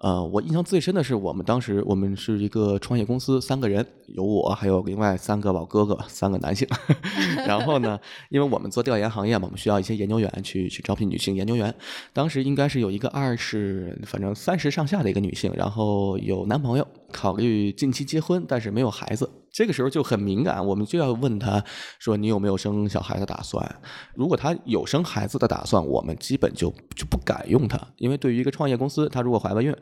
[0.00, 6.66] 呃，我印象最深的是，我们当时我们是一个创业公司，三个人，有我，还有另外三个老哥哥，三个男性。
[7.46, 11.74] 然后呢，因为我们做调研行业嘛，我们需要一些研究员去去招聘女性研究员。
[12.14, 19.28] 当时应该是有一个二十，反正三十上下的一个女性，然后有男朋友，考虑近期结婚，但是没有孩子。
[19.52, 21.62] 这个时候就很敏感，我们就要问他
[21.98, 23.80] 说：“你有没有生小孩的打算？”
[24.14, 29.74] 如果他有生孩子的打算，我们基本就就不敢用他，因为对于一个创业公司，他如果怀了孕，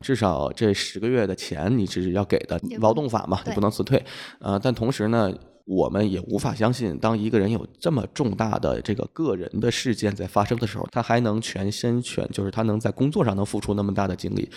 [0.00, 4.02] 至少这十个月的钱你是要给的，劳动法嘛，你不能辞退。
[4.38, 5.30] 呃，但同时呢，
[5.64, 14.48] 我们也无法相信，当一个人有这么重大的这个个人的事件在发生的时候，他还能全身全，就是他能在工作上能付出那么大的精力，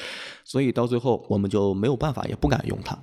[0.43, 2.97] 所以到最后我们就没有办法，也不敢用他。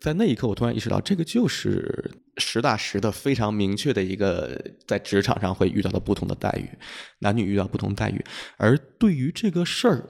[0.00, 6.68] 在那一刻，我突然意识到，这个就是实打实的、非常明确的一个在职场上会遇到的不同的待遇，
[7.20, 8.24] 男女遇到不同待遇。
[8.56, 10.08] 而对于这个事儿，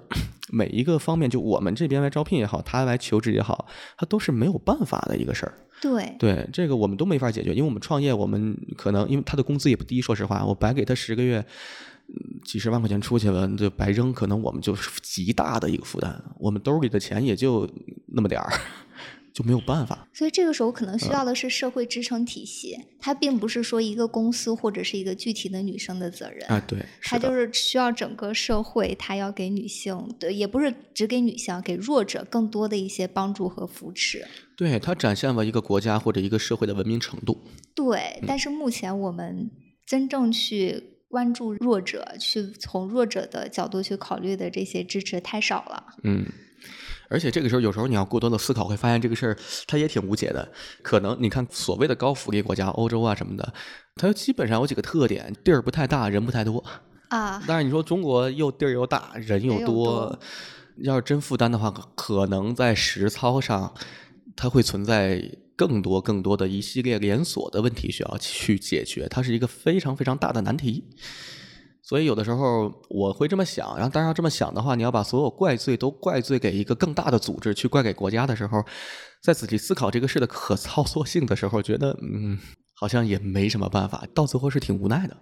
[0.51, 3.67] 每一个方面，就我们这边来招聘也好，他来求职也好，
[3.99, 5.59] 他都是没有办法的一个事儿。
[5.83, 11.45] 对对，这个我们都没法解决，因为我们创业，我们可能因为他的工资也不低，说实话，我白给他十个月，
[12.45, 17.69] 几十万块钱出去了，就白扔，可能我们就是极大的一个负担，我们兜里的钱也就
[18.07, 18.51] 那么点儿。
[19.35, 34.23] 就没有办法，所以这个时候可能需要的是社会支撑体系，它并不是说一个公司或者是一个具体的女生的责任啊，对，它就是需要整个社会，它要给女性对，也不是只给女性，给弱者更多的一些帮助和扶持。
[34.63, 37.43] 对，它展现了一个国家或者一个社会的文明程度。
[37.75, 39.51] 对，但是目前我们
[39.85, 45.85] 真正去关注弱者，去从弱者的角度去考虑的这些支持太少了。
[46.05, 46.25] 嗯。
[47.11, 50.51] 而且这个时候，有时候你要过多的思考，会发现这个事儿它也挺无解的。
[50.81, 53.53] 可能你看所谓的高福利国家，欧洲啊什么的，
[53.97, 56.65] 它基本上有几个特点：地儿不太大，人不太多
[57.09, 57.43] 啊。
[57.47, 60.19] 但是你说中国又地儿又大，人又多，
[60.79, 63.75] 要是真负担的话，可能在实操上，
[64.37, 65.23] 它会存在
[65.57, 69.07] 更多更多的一系列连锁的问题需要去解决。
[69.09, 70.85] 它是一个非常非常大的难题。
[71.85, 78.65] 所以有的时候我会这么想，然后当然要这么想的话，你要把所有怪罪都怪罪给一个更大的组织，去怪给国家的时候，
[79.21, 82.39] 在仔细思考这个事的可操作性的时候，觉得嗯，
[82.77, 85.17] 好像也没什么办法，到最后是挺无奈的。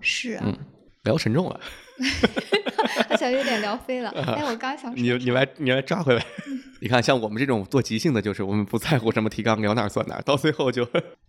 [0.00, 0.58] 是啊，嗯，
[1.04, 1.60] 聊沉重了，
[3.08, 4.10] 好像有点聊飞了。
[4.10, 6.24] 哎，我刚想说你你来你来抓回来。
[6.80, 10.86] 你看，像我们这种做即兴的，就是我们不在乎什么提纲，聊哪儿算哪儿，到最后就。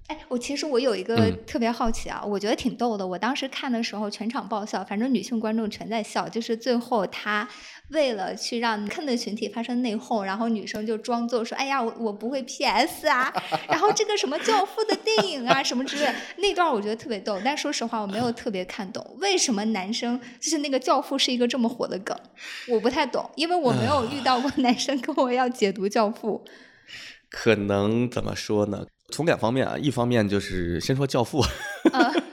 [0.08, 3.06] 哎，我其实我有一个嗯特别好奇啊，我觉得挺逗的。
[3.06, 6.28] 我当时看的时候全场爆笑，反正女性观众全在笑。
[6.28, 7.48] 就是最后他
[7.90, 13.34] 为了去让坑的群体发生内讧，然后女生就装作说：“哎呀，我我不会 PS 啊。”
[13.70, 17.40] 然后这个什么教父的电影啊什么之类，那段我觉得特别逗。
[17.44, 22.18] 但说实话，我没有特别看懂为什么男生就是那个教父是一个这么火的梗，
[22.68, 26.44] 我不太懂，因为我没有遇到过男生跟我要解读教父。
[27.30, 28.86] 可能怎么说呢？
[29.12, 31.42] 从两方面啊，一方面就是先说 《教父》，
[31.94, 32.24] 嗯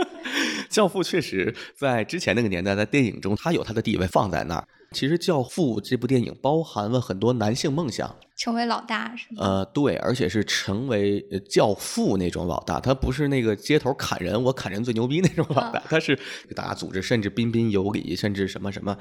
[0.68, 4.66] 教父》确实在之前那个年代，在电影中他有他的地位放在那儿。
[4.94, 9.42] 其实《教父》这部电影包含了很多男性梦想，成为老大是吗？
[9.44, 16.16] 呃，对，而且是成为呃教父那种老大，他不是那个街头砍人，我砍人最牛逼那种老大，他是
[16.54, 18.96] 大家组织，甚至彬彬有礼，甚至什么什么，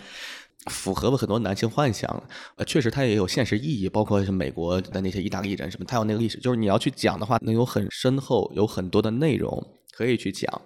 [0.65, 2.23] 符合了很多男性幻想。
[2.55, 9.63] 呃，确实它也有现实意义，包括是美国的那些意大利人什么，他有那个历史，就是你要去讲的话，能有很深厚，有很多的内容
[9.95, 10.61] 可以去讲。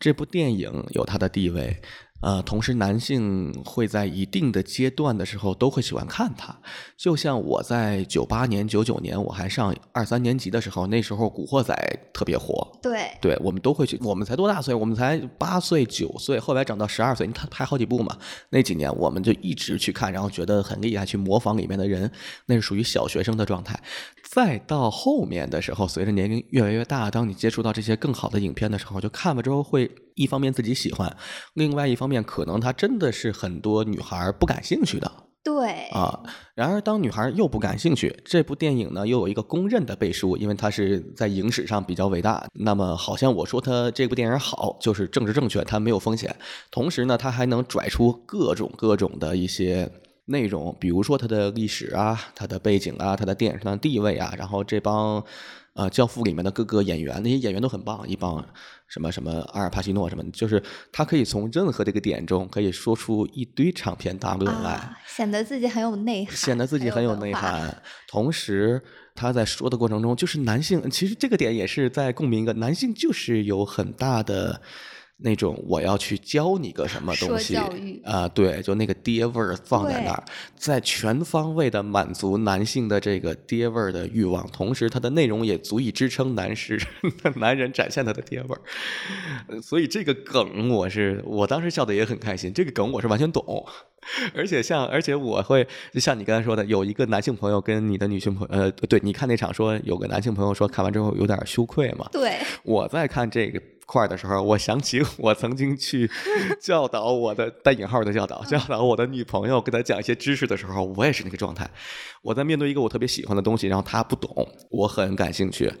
[0.00, 1.76] 这部电影有它的地位。
[2.20, 6.56] 呃，同时男性会在一定的阶段的时候都会喜欢看它，
[6.96, 11.72] 就像我在九八年、九九年我还上二三年级的时候，那时候《古惑仔》
[12.12, 13.96] 特别火，对，对我们都会去。
[14.02, 14.74] 我们才多大岁？
[14.74, 18.18] 我们才八岁、九岁，后来长到十二岁，他拍好几部嘛。
[18.50, 22.10] 那几年我们就一直去看，然后觉得很厉害，去模仿里面的人，
[22.46, 23.80] 那是属于小学生的状态。
[24.28, 31.16] 再到后面的时候，随着年龄越来越大，当你接触到这些更好的影片的时候，就看了之后会一方面自己喜欢，
[31.54, 35.10] 另外一方面可能它真的是很多女孩不感兴趣的。
[35.44, 36.20] 对啊，
[36.54, 42.44] 然而当女孩又不感兴趣，这部电影呢又有一个公认的背书，因为它是在影史上比较伟大。
[42.52, 46.36] 那么好像我说它这部电影好，就是政治正确，它没有风险。
[46.70, 49.90] 同时呢，它还能拽出各种各种的一些
[50.26, 55.24] 内容，比如说它的历史啊、它的背景啊、它的电影上的地位啊，然后这帮
[55.78, 58.44] 呃《教父》里面的各个演员，那些演员都很棒，一帮
[58.88, 60.60] 什么什么阿尔帕西诺什么，就是
[60.90, 64.72] 他可以从任何这个点中可以说出一堆长篇大论来。
[64.72, 67.32] 啊，显得自己很有内涵，显得自己很有内。
[67.32, 67.80] 涵。
[68.08, 68.82] 同时，
[69.14, 74.60] 他在说的过程中，就是男性，其实这个点也是在共鸣一个，男性就是有很大的
[75.20, 77.56] 那种我要去教你个什么东西
[78.04, 80.24] 啊、对，就那个爹味儿放在那儿，
[80.56, 86.80] 在全方位的满足男性的这个爹味儿的欲望，同时它的内容也足以支撑男士
[87.36, 88.60] 男人展现他的爹味儿。
[89.48, 93.66] 呃所以这个梗，我是我当时笑的也很开心，这个梗我是完全懂。
[94.34, 102.08] 而且像，而且我会就像你刚才说的，有一个男性朋友跟你的女性朋友，呃，对，你看那场说有个男性朋友说看完之后有点羞愧嘛。
[102.12, 106.08] 对，我在看这个块儿的时候，我想起 我曾经去
[106.60, 111.68] 教导我的带引号的教导，教导我的女朋友，跟她讲一些知识的时候，我也是那个状态。
[112.20, 115.72] 我在面对一个我特别喜欢的东西，然后她不懂，我很感兴趣，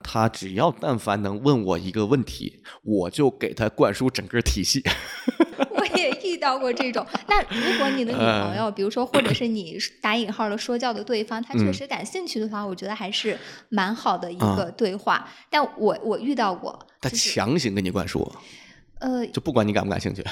[0.00, 4.80] 她只要但凡能问我一个问题，我就给她灌输整个体系。
[5.76, 7.04] 我也遇到过这种。
[7.26, 13.36] 那如果你的女朋嗯友，比如说，或者是你打引号的说教的对方，她确实感兴趣的话，我觉得还是
[13.70, 15.26] 蛮好的一个对话。
[15.50, 16.78] 但我我遇到过，
[17.10, 18.30] 强行给你灌输，
[18.98, 20.24] 呃就不管你感不感兴趣。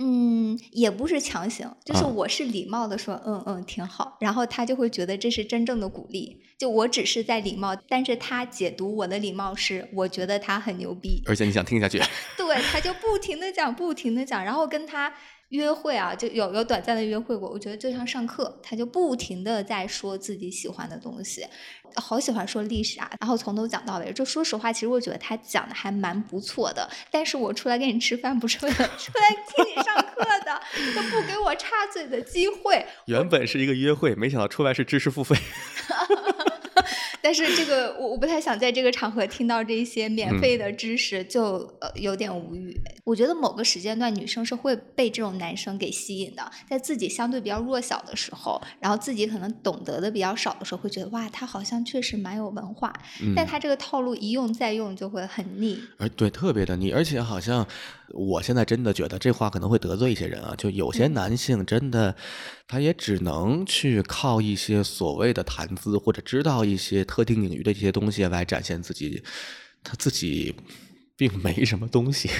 [0.00, 6.40] 嗯，也不是强行，就是啊我是礼貌的说，嗯嗯，挺好，然后他就会觉得这是真正的鼓励。
[6.56, 11.98] 就我只是在礼貌，但是他解读我的礼貌是，我觉得他很牛逼，而且你想听下去，
[12.38, 15.12] 对，他就不停的讲，不停的讲，然后跟他
[15.48, 21.46] 约会啊，就有有短暂的约会过，我觉得就像上课，他就不停的在说自己喜欢的东西，
[21.94, 24.12] 好喜欢说历史啊，然后从头讲到尾。
[24.12, 30.60] 就说实话，其实我觉得他讲的还蛮不错的，但是我出来跟你吃饭不是为了出来听你上课的，
[30.94, 32.84] 他不给我插嘴的机会。
[33.06, 35.34] 原本是一个约会，没想到出来是知识付费。
[37.28, 42.74] 但是这个我我不太想在这个场合听到这些免嗯费的知识，就呃有点无语。
[43.04, 55.78] 我觉得某个时间段女生是会被这种男生给吸引的，在自己相对比较弱小的时候，然后自己可能懂得的比较少的时候，会觉得哇，他好像确实蛮有文化，嗯但他这个套路一用再用就会很腻。
[55.98, 57.66] 而对，特别的腻，而且好像
[58.14, 62.16] 我现在真的觉得这话可能会得罪一些人啊，就有些男性真的，
[62.68, 69.22] 他也只能去靠一些所谓的谈资或者知道一些特定领域的一些东西来展现自己，
[69.82, 70.54] 他自己
[71.16, 72.28] 并没什么东西。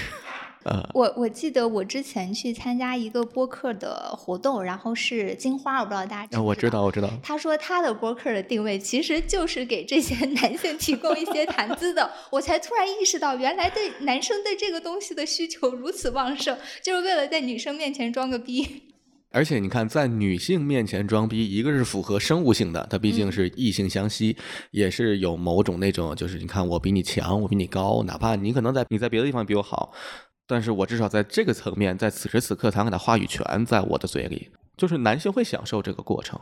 [0.65, 7.09] 呃，我我记得我之前去参加一个播客的活动，然后是金花，我不知道大家知不啊，我知知道，我知道。
[7.23, 18.83] 他说他的播客的定位其实就是给这些男性提供一些谈资的， 我才突然意识到，原来对男生对这个东西的需求如此旺盛，就是为了在女生面前装个逼。
[19.31, 24.35] 而且你看，在女性面前装逼，一个是符合生物性的，它毕竟是异性相吸，
[24.71, 29.91] 也是有某种那种，就是你看我比你强，我比你高，哪怕你可能在你在别的地方比我好，
[30.47, 34.49] 但是我至少在这个层面，在此时此刻，他给他话语权在我的嘴里，
[34.79, 36.39] 就是男性会享受这个过程。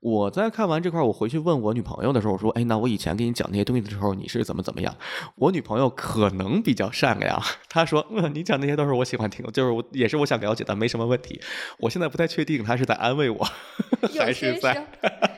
[0.00, 4.94] 我在看完这块儿，我回去问我女朋友的时候，我说：“哎，那我以前给你讲那些东西的时候，你是怎么怎么样？”
[5.36, 11.40] 我女朋友可能比较善良，她说：“嗯，你讲那些都是我喜欢听，就是我也是我想了解的，没什么问题。”
[11.80, 13.44] 我现在不太确定她是在安慰我，
[14.18, 14.86] 还是在，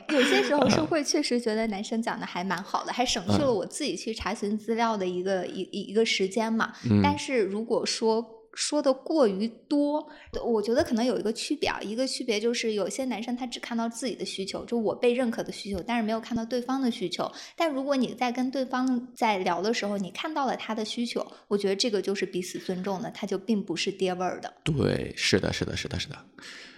[0.09, 6.73] 有些时候是会确实觉得男生讲的还蛮好的，还省去了我自己去查询资料的一个一一一个时间嘛。
[7.01, 8.23] 但是如果说
[8.53, 10.09] 说的过于多，
[10.45, 17.31] 我觉得可能有一个区别啊，一个区别就是有些男生他只看到自己的需求，就我被认可的需求，但是没有看到对方的需求。
[17.55, 24.53] 但如果你在跟对方在聊的时候，你看到了他的需求，我觉得这个就是彼此尊重的，他就并不是爹味儿的。
[24.63, 26.15] 对，是的，是的，是的，是的。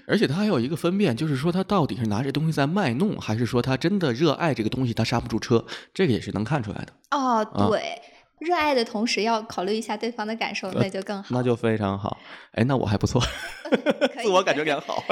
[0.08, 6.94] 而且他还有一个分辨，就是说他到底是拿这东西在卖弄，还是说他真的热爱这个东西，他刹不住车，这个也是能看出来的。
[7.12, 8.02] 哦，对。
[8.42, 11.30] 热爱的同时要考虑一下对方的感受，那就更好。
[11.30, 12.18] 那就非常好。
[12.54, 13.22] 哎，那我还不错，
[14.24, 15.04] 自我感觉良好。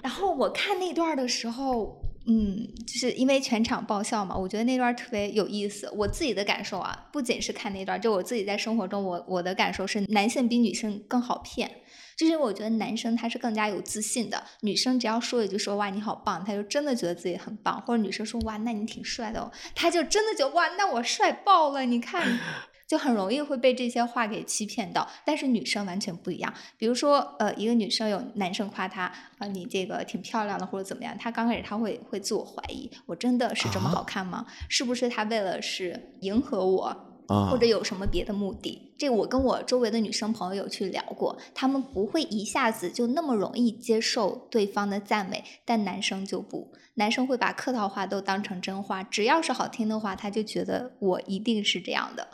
[0.00, 5.90] 然后我看那段的时候，嗯，就是因为全场爆笑嘛，我觉得那段特别有意思。
[5.96, 11.68] 我自己的感受啊，不仅是看那段，就我自己在生活中，我我的感受是，男性比女性更好骗。
[12.16, 22.38] 就是我觉得男生他是更加有自信的，女生只要说一句说哇你好棒，他就真的觉得自己很棒，或者女生说哇那你挺帅的哦，他就真的觉得哇那我帅爆了，你看。
[22.86, 26.52] 就很容易会被这些话给欺骗到，但是女生完全不一样。
[26.76, 34.44] 比如说，呃，一个女生有男生夸她，啊，你这个挺漂亮的，或者怎么样，她刚开始她会会自我怀疑，我真的是这么好看吗？
[34.68, 37.13] 是不是她为了是迎合我？
[37.28, 38.92] 或者有什么别的目的？
[38.96, 52.33] 这我跟我周围的女生朋友有去聊过，她们不会一下子就那么容易接受对方的赞美，但男生就不，男生会把客套话都当成真话，只要是好听的话，他就觉得我一定是这样的。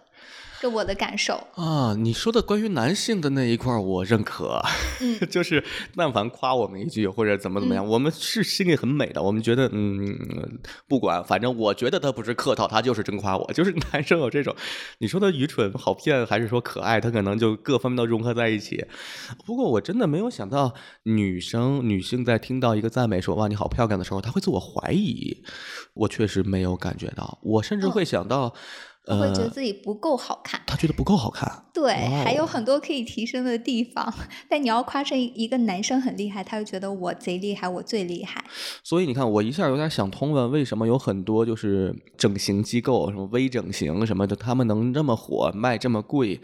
[0.60, 4.62] 这我的感受啊，你说的关于男性的那一块我认可，
[5.00, 5.64] 嗯， 就是
[5.96, 13.50] 但凡夸我们一句或者怎么怎么样，我们是心里很美的，我们觉得嗯，不管，反正我觉得他不是客套，他就是真夸我。
[13.54, 14.54] 就是男生有这种，
[14.98, 18.84] 你说他愚蠢好骗还是说可爱，他可能就各方面都融合在一起。
[19.46, 25.42] 不过我真的没有想到，女生女性在听到一个赞美说哇你好漂亮的时候，她会自我怀疑。
[25.94, 28.54] 我确实没有感觉到，我甚至会想到。
[29.06, 31.92] 会觉得自己不够好看，他觉得不够好看，对，
[32.22, 34.12] 还有很多可以提升的地方。
[34.48, 38.44] 但你要夸成一个男生很厉害，他就觉得我贼厉害，我最厉害。
[38.84, 46.40] 所以你看，我一下有点想通了，为什么有很多就是整形机构，什么微整形什么的，他们能这么火，卖这么贵，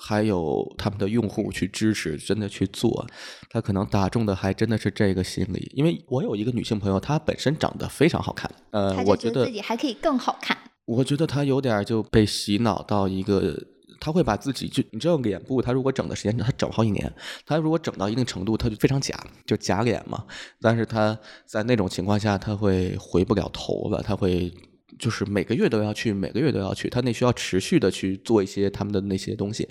[0.00, 3.06] 还有他们的用户去支持，真的去做，
[3.50, 5.70] 他可能打中的还真的是这个心理。
[5.74, 10.56] 因为我有一个女性朋友，她本身长得非常好看，呃，我觉得自己还可以更好看。
[10.88, 13.54] 我觉得他有点就被洗脑到一个，
[14.00, 17.12] 他会把自己就你知道脸部，他如果整的时间长，他整好几年，
[17.44, 19.14] 他如果整到一定程度，他就非常假，
[19.44, 20.24] 就假脸嘛。
[20.62, 24.50] 但是他在那种情况下，他会回不了头了，他会
[24.98, 29.68] 就是每个月都要去，每个月都要去，他那需要持续的去做一些他们的那些东西，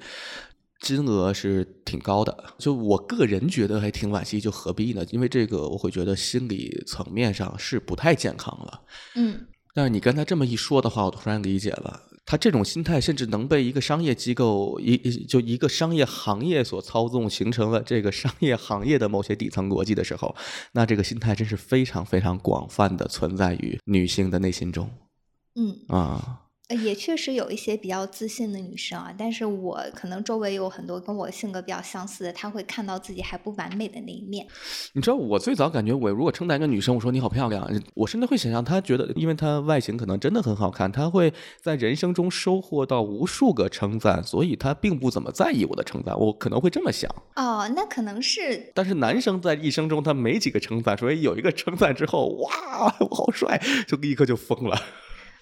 [0.81, 2.43] 金额是挺高的。
[2.59, 5.03] 就我个人觉得还挺惋惜，就何必呢？
[5.09, 8.81] 因为这个我会觉得心理层面上是不太健康了。
[9.15, 9.47] 嗯。
[9.77, 20.35] 但是你刚才这么一说的话，我突然理解了，他这种心态甚至能被一个商业机构一就一个商业行业所操纵，形成了这个商业行业的某些底层逻辑的时候，
[20.71, 24.89] 那这个心态真是非常非常广泛的存在于女性的内心中。
[25.53, 26.46] 嗯啊。
[26.83, 34.45] 也确实有一些比较自信的女生啊，但是我可能周围有很多跟我性格比较相似的，她会看到自己还不完美的那一面。
[34.91, 47.09] 你知道，我最早感觉我如果称赞一个女生，我说你好漂亮，我甚至会想象她觉得，因为她外形可能真的很好看，她会在人生中收获到无数个称赞，所以她并不怎么在意我的称赞，我可能会这么想。
[47.35, 48.73] 哦，那可能是。
[48.75, 53.57] 但是男生在一生中他没几个称赞，所以有一个称赞之后，哇，我好帅，
[53.87, 54.77] 就立刻就疯了。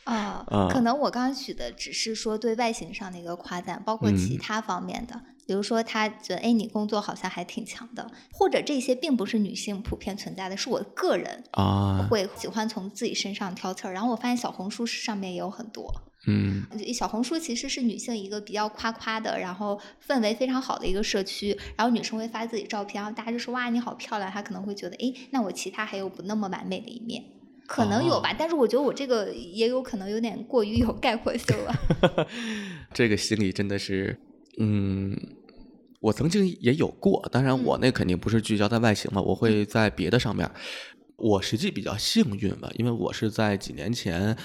[0.06, 12.08] 啊，可能我刚刚举的只是说对外形上的一个夸赞，包括其他方面的，比如说他觉得哎你工作好像还挺强的，或者这些并不是女性普遍存在的，是我个人啊。
[12.10, 15.91] 会喜欢从自己身上挑刺儿，然后我发现小红书上面也有很多。
[16.28, 21.56] 嗯，小红书其实是女性一个比较夸夸的，然后氛围非常好的一个社区。
[21.76, 27.24] 然后女生会发自己照片，然后大家就说哇你好漂亮，她可能会觉得哎，那我其他还有不那么完美的一面，
[27.68, 28.36] 可能有吧。
[28.38, 32.28] 但是我觉得我这个也有可能有点过于有概括性了。
[32.93, 34.18] 这个心理真的是，
[34.57, 35.18] 嗯，
[35.99, 40.49] 我曾经也有过，当然我那肯定不是聚焦在外形嘛，我会在别的上面。
[41.18, 44.36] 我实际比较幸运吧，因为我是在几年前，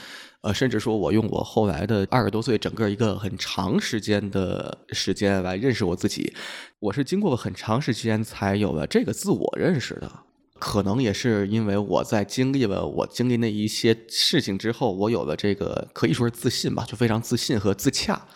[0.43, 6.33] 呃，甚至说我用我后来的二十多岁整个一个很长时间的时间来认识我自己，
[6.79, 10.13] 我是经过很长时间才有了这个自我认识的。
[10.61, 18.29] 可能也是因为我在经历了我经历那一些事情之后，我有了这个可以说是自信吧，就非常自信和自洽。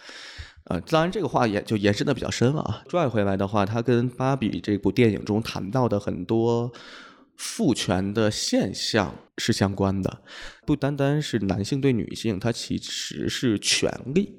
[0.64, 2.82] 呃，当然这个话也就延伸的比较深了啊。
[2.88, 6.72] 拽回来的话，它跟芭比这部电影中谈到的很多。
[7.36, 10.22] 父权的现象是相关的，
[10.64, 14.36] 不单单是男性对女性，它其实是权利。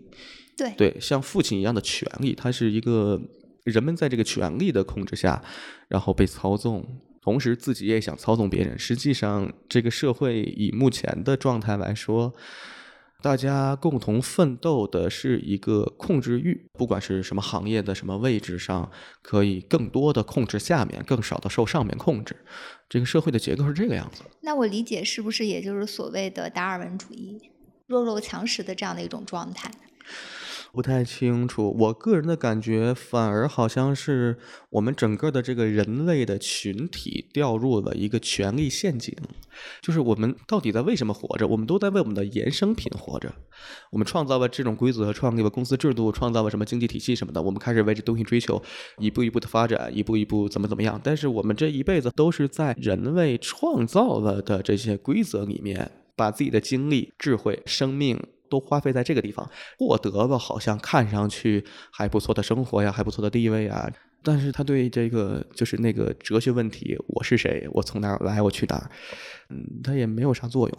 [0.56, 3.20] 对对，像父亲一样的权利，它是一个
[3.66, 5.44] 人们在这个权利的控制下，
[5.90, 6.88] 然后被操纵，
[7.26, 8.80] 同时自己也想操纵别人。
[8.80, 12.34] 实际上，这个社会以目前的状态来说。
[13.22, 18.92] 大家共同奋斗的是一个控制欲，不管是什么行业的什么位置上，
[19.24, 22.36] 可以更多的控制下面，更少的受上面控制。
[22.88, 24.22] 这个社会的结构是这个样子。
[24.42, 27.50] 那我理解是不是也就是所谓的达尔文主义，
[27.88, 29.72] 弱肉强食的这样的一种状态？
[30.76, 34.38] 不太清楚，我个人的感觉反而好像是
[34.70, 39.16] 我们整个的这个人类的群体掉入了一个权力陷阱，
[39.82, 41.48] 就是我们到底在为什么活着？
[41.48, 43.34] 我们都在为我们的衍生品活着。
[43.90, 48.62] 我们创造了这种规则，创立了公司制度，创造了什么经济体系什么的，我们开始为这东西追求，
[48.98, 51.00] 一步一步的发展，一步一步怎么怎么样。
[51.02, 58.22] 但是我们这一辈子都是在人类创造了的这些规则里面，把自己的精力、智慧、生命。
[58.56, 63.92] 都花费在这个地方，获得了好像看上去还不错的生活呀，还不错的地位啊。
[64.24, 68.90] 但是他对这个就是那个哲学问题，我是谁，我从哪儿来，我去哪儿，
[69.50, 70.78] 嗯，他也没有啥作用。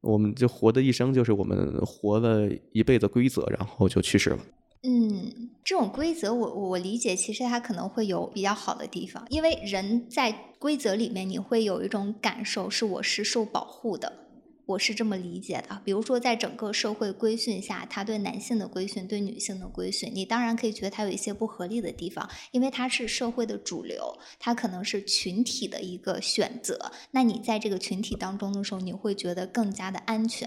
[0.00, 4.38] 我们就活的一生，就是我们活了一辈子规则，然后就去世了。
[4.84, 14.27] 嗯，这种规则，我我理解，其实它可能会有比较好的地方，因为人在规则里面，你会有一种感受，是我是受保护的。
[14.68, 26.92] 我是这么理解的，比如说，在整个社会规训下，他对男性的规训，对女性的规训，你当然可以觉得他有一些不合理的地方，因为他是社会的主流，他可能是群体的一个选择。
[27.12, 30.46] 那你在这个群体当中的时候，你会觉得更加的安全。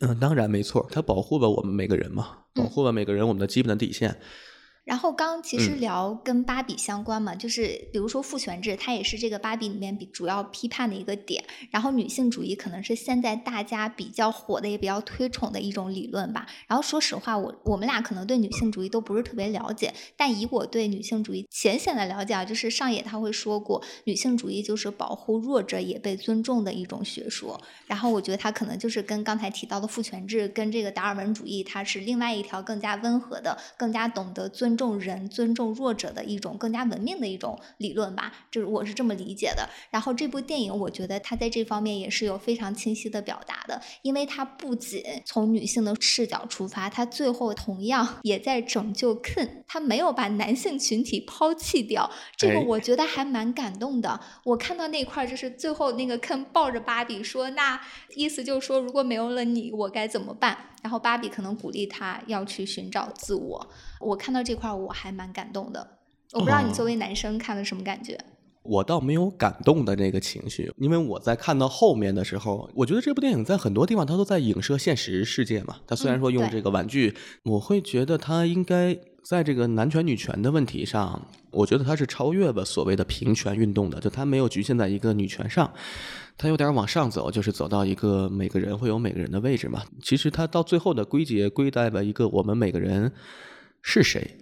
[0.00, 4.14] 嗯，当然没错，他保护了我们每个人嘛，保护了每个人我们的基本的底线。
[4.86, 11.42] 然后刚其实聊跟芭比相关嘛，就是比如说父权制，它也是这个芭比里面比主要批判的一个点。
[11.72, 16.46] 然后女性主义可能是现在大家比较火的也比较推崇的一种理论吧。
[16.68, 27.60] 然后说实话，我我们俩可能对女性主义都不是特别了解，但以我对女性主义浅显的了解啊，就是上野他会说过，女性主义就是保护弱者也被尊重的一种学说。
[27.88, 34.75] 然后我觉得他可能就是跟刚才提到的父权制跟这个达尔文主义，它是另外一条更加温和的、更加懂得尊。
[34.76, 39.66] 尊重人、尊重弱者的一种更加文明的一种理论吧，就是我是这么理解的。
[39.90, 54.20] 然后这部电影，我觉得它在这方面也是有非常清晰的表达的，因为它不仅从女性的视角出发，它最后同样也在拯救 Ken，他没有把男性群体抛弃掉，这个我觉得还蛮感动的。
[54.44, 57.80] 我看到那块儿就是最后那个 Ken 抱着芭比说，那
[58.14, 60.58] 意思就是说如果没有了你，我该怎么办？
[60.86, 63.68] 然后芭比可能鼓励他要去寻找自我。
[63.98, 65.98] 我看到这块我还蛮感动的，
[66.32, 68.16] 我不知道你作为男生看了什么感觉。
[68.68, 75.76] 我倒没有感动的那个情绪，因为我在看到后面的时候，我觉得这部电影在很多地方它都在影射现实世界嘛。
[75.86, 77.14] 它虽然说用这个玩具，
[77.44, 85.72] 我会觉得它应该在这个男权女权的问题上，我觉得它是超越了所谓的平权运动的，就它没有局限在一个女权上，
[86.36, 89.82] 它有点往上走，就是走到一个每个人会有每个人的位置嘛。
[90.02, 93.12] 其实它到最后的归结归在了一个我们每个人。
[93.88, 94.36] 是谁？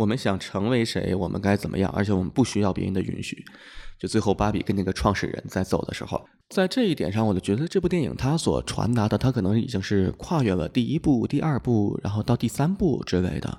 [0.00, 1.14] 我们想成为谁？
[1.14, 1.90] 我们该怎么样？
[1.94, 3.44] 而且我们不需要别人的允许。
[3.98, 13.58] 就最后，芭比跟那个创始人在走的时候，在这一点上，我就觉得这部电影它所传达的，它可能已经是跨越了第一部、第二部，然后到第三部之类的。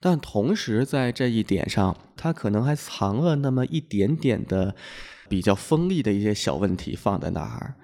[0.00, 4.74] 但同时，在这一点上，它可能还藏了那么一点点的
[5.28, 7.74] 比较锋利的一些小问题放在那儿。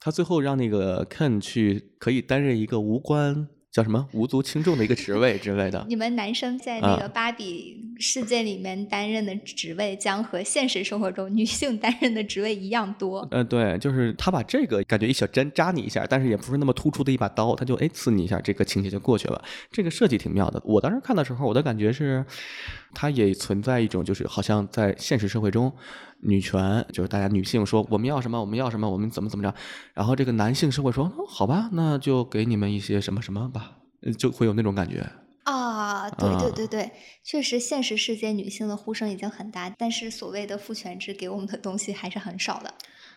[0.00, 3.48] 他最后让那个 Ken 去可以担任一个无关。
[3.70, 5.84] 叫什么无足轻重的一个职位之类的？
[5.88, 13.26] 你们男生在那个芭比世界里面担任的职位将和现实生活中女性担任的职位一样多。
[13.30, 19.44] 呃，对，就是他把这个感觉一小针扎你一下，但是也不是那么突出的一把刀，他就哎刺你一下，这个情节就过去了。
[19.70, 20.60] 这个设计挺妙的。
[20.64, 22.24] 我当时看的时候，我的感觉是，
[22.94, 25.72] 它也存在一种就是好像在现实社会中，
[26.20, 29.54] 女权就是大家女性说我们要什么我们要什么我们怎么怎么着，
[29.94, 33.78] 然后这个男性社会说好吧，那就给你们一些什么什么吧，
[34.18, 35.06] 就会有那种感觉。
[35.44, 36.90] 啊，对对对对，
[37.24, 42.74] 确实，现实世界女性的呼声已经很大，但是所谓的父权制给我们的东西还是很少的。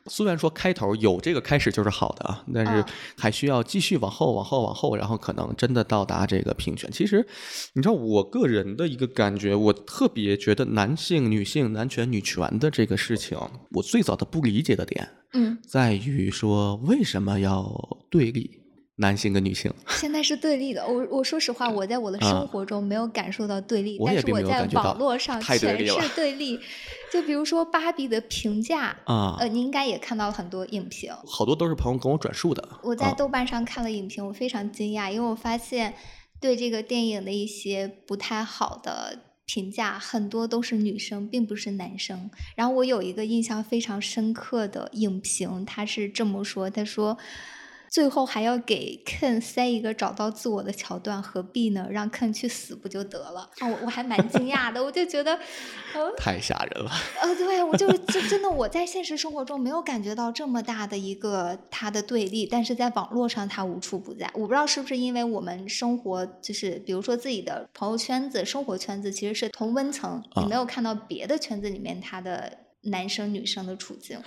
[0.08, 2.84] 虽然说开头有这个开始就是好的啊，但是
[3.18, 6.89] 还需要继续往后、往后、往后，然后可能真的到达这个平权。
[6.91, 7.26] 其实，
[7.74, 13.38] 你知道我个人的一个感觉，我特别觉得男性、女性、男权、女权的这个事情，
[13.72, 18.60] 我最早的不理解的点，嗯，在于说为什么要对立。
[18.97, 20.86] 男性跟女性 现在是对立的。
[20.86, 26.60] 我我说实话，我在我的生活中没有感受到对立，但是我在网络上全是对立。
[27.12, 32.70] 就比如说芭比的评价啊，呃，你应该也看到了很多影评，好多都是朋友跟我转述的。
[32.82, 35.93] 我在豆瓣上看了影评，我非常惊讶，因为我发现
[36.39, 42.32] 对这个电影的一些不太好的评价，很多都是女生，并不是男生。
[42.55, 47.18] 然后我有一个印象非常深刻的影评，他是这么说，他说。
[47.91, 51.85] 最后还要给 Ken 塞一个找到自我的桥段，何必呢？
[51.91, 53.41] 让 Ken 去死不就得了？
[53.59, 55.37] 啊，我我还蛮惊讶的，我就觉得，
[55.93, 56.89] 呃， 太吓人了。
[57.21, 64.31] 呃，对，我就就真的我在现实生活中没有感觉到这么大的一个他的对立，但是在网络上他无处不在。
[64.35, 72.57] 我不知道是不是因为我们生活就是比如说自己的朋友圈子、生活圈子其实是同温层，你没有看到别的圈子里面他的。
[72.84, 74.19] 男生女生的处境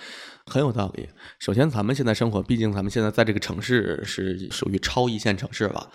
[0.45, 1.09] 很有道理。
[1.39, 5.91] 首先，咱们现在生活，毕竟咱们现在在这个城市是属于超一线城市了，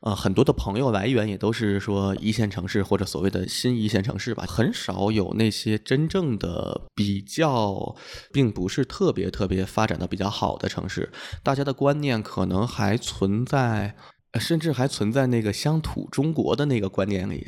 [0.00, 7.96] 呃，很多的朋友来源也都是说一线城市或者所谓的新一线城市吧，很少有那些真正的比较，
[8.32, 11.10] 并不是特别特别发展的比较好的城市。
[11.42, 13.94] 大家的观念可能还存在，
[14.38, 17.46] 甚至还存在那个乡土中国的那个观念里。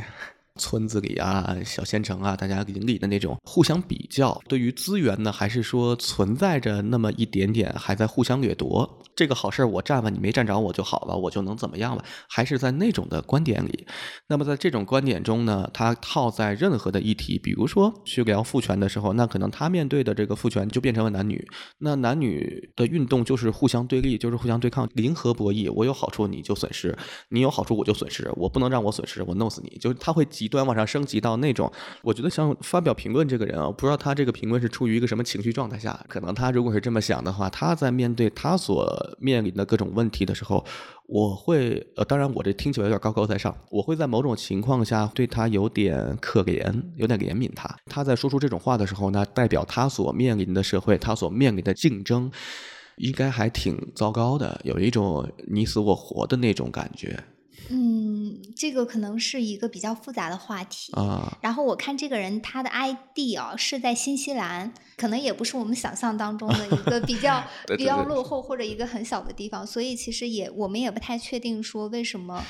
[0.61, 8.89] 村子里啊，小县城啊，大家邻里的那种互相比较，对于资源呢，还是说存在着那么一点点还在互相掠夺。
[9.17, 12.05] 这个好事我占了，你没占着我就好了，我就能怎么样了？
[12.29, 13.85] 还是在那种的观点里。
[14.29, 21.45] 那么在这种观点中呢，他套在任何的议题，比如说去聊父权的时候，那可能他面对的这个父权就变成了男女。
[21.79, 25.73] 那男女的运动就是互相对立，就是互相对抗，零和博弈。
[25.73, 26.97] 我有好处你就损失，
[27.29, 29.79] 你有好处我就损失，我不能让我损失，我弄死你。
[29.81, 31.73] 就是他会极端往上升级到那种。
[32.03, 35.99] 我觉得像发表评论这个人啊，不知道他这个评论是出于一个什么情绪状态下。
[36.07, 40.63] 可能他如果是这么想的话，他在面对他所面临的各种问题的时候，
[41.07, 47.75] 我会呃，当然我这听起来有点高高在上，我会在某种情况下对他有点可怜，有点怜悯他。
[47.87, 52.31] 他在说出这种话的时候呢，代表他所面临的社会，他所面临的竞争，
[52.97, 57.19] 应该还挺糟糕的，有一种你死我活的那种感觉。
[57.71, 61.39] 嗯，这个可能是一个比较复杂的话题啊。
[61.41, 67.43] 然后我看这个人他的 ID 啊是在新西兰，可能也不是我们想象当中的一个比较
[67.77, 72.43] 比较落后或者一个很小的地方，所以其实也我们也不太确定说为什么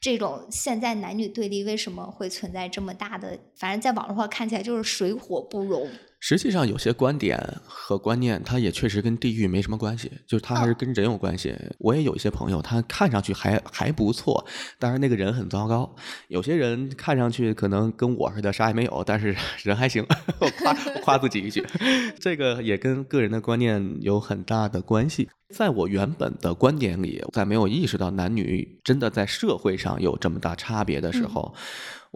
[0.00, 5.88] 这种现在男女对立为什么会存在这么大的，反正在网络上看起来就是水火不容。
[6.26, 11.54] 实际上，有些观点和观念，它也确实跟地域没什么关系，就是它还是跟人有关系。
[11.78, 14.42] 我也有一些朋友，他看上去还还不错，
[14.78, 15.94] 但是那个人很糟糕。
[16.28, 20.02] 有些人看上去可能跟我似的啥也没有，但是人还行，
[20.40, 20.72] 我夸
[21.02, 21.62] 夸自己一句。
[22.18, 25.28] 这个也跟个人的观念有很大的关系。
[25.54, 31.54] 在我原本的观点里，在没有意识到男女真的在社会上有这么大差别的时候。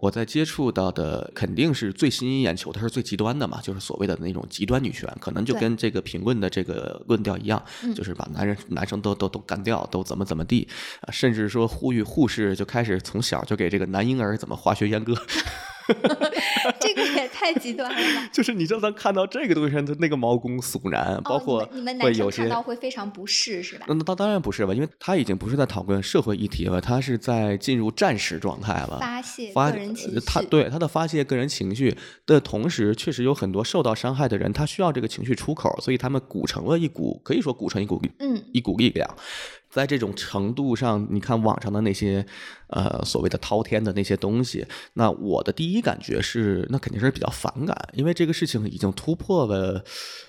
[0.01, 7.61] 我在接触到的肯定是最吸引眼球，它是最极端的嘛，就是所谓的那种极端女权，可能就跟这个评论的这个论调一样，
[7.93, 10.65] 就是把男人、男生都都都干掉，都怎么怎么地，
[11.01, 15.13] 啊，甚至说呼吁护士就开始从小就给这个男婴儿怎么化学阉割。
[16.79, 18.29] 这个也太极端了吧！
[18.33, 23.85] 就是你就算看到这个东西上的那个毛公悚然，包括你们男生看到会非常不适，是吧？
[23.87, 30.19] 那当当然不是吧，因为他已经不是在讨论社会议题了，他是在进入战时状态了，发泄个人情绪。
[30.25, 39.09] 他对他的发泄个人情绪的同时，确实有很多受到伤害的人，他需要这个情绪出口，所以他们鼓成了一股，可以说鼓成一股，嗯，一股力量。
[39.69, 42.25] 在这种程度上，你看网上的那些，
[42.67, 49.83] 呃，所谓的滔天的那些东西，那我的第一感觉是，那肯定是比较反感，因为这个事情已经突破了，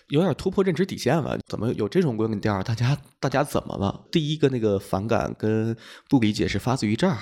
[0.08, 1.38] 有点突破认知底线了。
[1.46, 2.62] 怎么有这种论调？
[2.62, 4.04] 大家大家怎么了？
[4.12, 5.76] 第一个那个反感跟
[6.08, 7.16] 不理解是发自于这儿。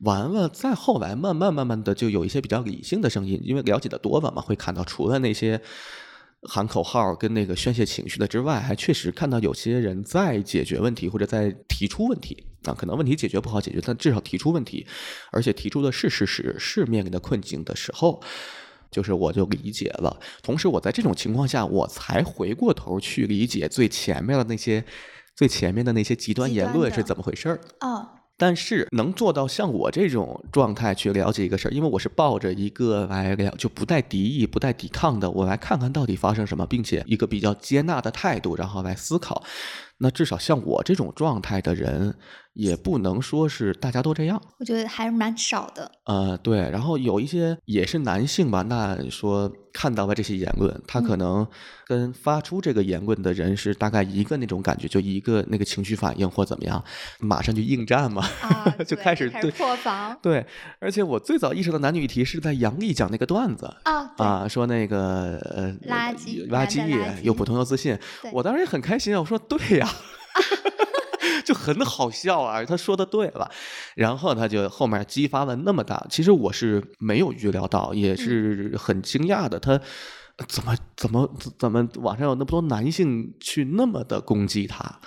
[0.00, 5.60] 完了，再后来慢慢慢慢的就有一些比较理性的声音，因为了解的多了嘛，会看到除了那些
[6.48, 14.86] 喊口号跟那个宣泄情绪的之外，还确实看到有些人在解决问题或者在提出问题啊，可能问题解决不好解决，但至少提出问题，
[15.32, 18.22] 而且提出的是事实，是面临的困境的时候。
[18.90, 24.84] 就是我就理解了，同时我在这种情况下，我才回过头去理解最前面的那些
[25.36, 27.60] 最前面的那些极端言论是怎么回事儿。
[27.82, 28.08] 哦，
[28.40, 39.42] 但是能做到像我这种状态去了解一个事儿，因为我是抱着一个来了就不带敌意、不带抵抗的，我来看看到底发生什么，并且一个比较接纳的态度，然后来思考。
[40.00, 42.14] 那至少像我这种状态的人，
[42.54, 44.40] 也不能说是大家都这样。
[44.58, 45.90] 我觉得还是蛮少的。
[46.04, 51.46] 呃，对，然后有一些也是男性吧，那说看到了这些言论，他可能
[51.86, 56.82] 跟发出这个言论的人是大概一个那种感觉，就一个那个情绪反应或怎么样，
[57.20, 60.44] 马上就应战嘛，啊， 就对开开始对破防对，
[60.80, 63.66] 而且我最早意识到男女议题是在杨笠讲那个段子。
[63.84, 67.96] 啊，啊，说那个呃，垃圾垃圾垃圾又普通又自信，
[68.32, 69.20] 我当时也很开心啊。
[69.20, 69.88] 我说对呀，
[71.44, 73.50] 就很好笑啊，他说的对了。
[73.94, 79.58] 然后他就后面激发了那么大，其实我是没有预料到，也是很惊讶的。
[79.58, 79.80] 他
[80.48, 85.00] 怎么怎么怎么网上有那么多男性去那么的攻击他？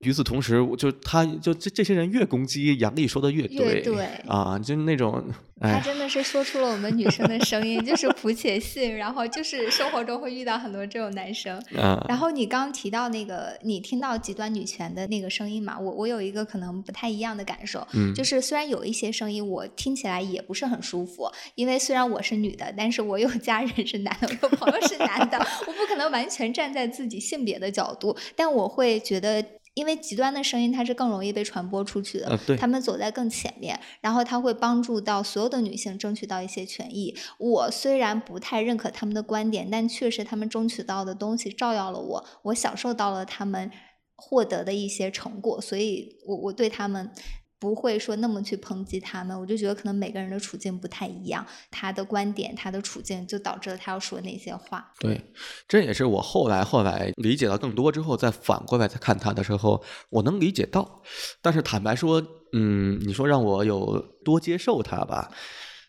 [0.00, 3.82] 与此同时，我就他就这这些人越攻击杨笠说的越对
[4.26, 5.24] 啊，就那种
[5.58, 11.56] 他哎，真的是说出了我们女生的声音，就是普且信，然后就是生活中会遇到很多这种男生。
[11.74, 15.78] 啊然后你刚刚提到那个，你听到极端女权的那个声音嘛？
[15.78, 29.42] 我我有一个可能不太一样的感受，嗯就是虽然有一些声音我听起来也不是很舒服，因为虽然我是女的，但是我有家人是男的，我有朋友是男的， 我不可能完全站在自己性别的角度，但我会觉得。
[29.76, 37.14] 因为极端的声音它是更容易被传播出去的，他们走在更前面，然后他会帮助到所有的女性争取到一些权益。
[37.38, 43.70] 我虽然不太认可他们的观点，但确实他们争取到的东西照耀了我，我享受到了他们
[44.16, 47.10] 获得的一些成果，所以我我对他们。
[47.58, 54.92] 不会说那么去抨击他们，我就觉得可能每个人的处境不太一样，他的观点、他的处境就导致了他要说那些话。
[54.98, 55.18] 对，
[55.66, 61.02] 这也是我后来后来理解到更多之后，再反过来再看他的时候，我能理解到。
[61.40, 65.32] 但是坦白说，嗯，你说让我有多接受他吧，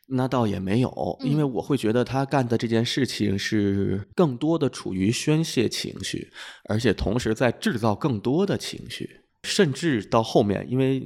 [0.07, 6.31] 那倒也没有，因为我会觉得他干的这件事情是更多的处于宣泄情绪，
[6.69, 11.03] 而且同时在制造更多的情绪，甚至到后面，因为。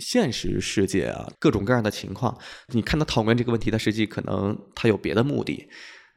[0.00, 2.36] 现实世界啊，各种各样的情况，
[2.68, 5.68] 你看他讨论这个问题，他实际可能他有别的目的，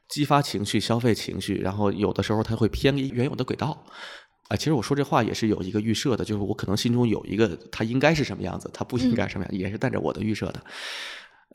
[0.07, 3.85] 激发情绪、消费情绪，然后有的时候他会偏离原有的轨道。
[4.49, 10.61] 啊，其实我说这话也是有一个预设的，就是我可能心中有一个他应该是什么样子，他不应该什么样，也是带着我的预设的。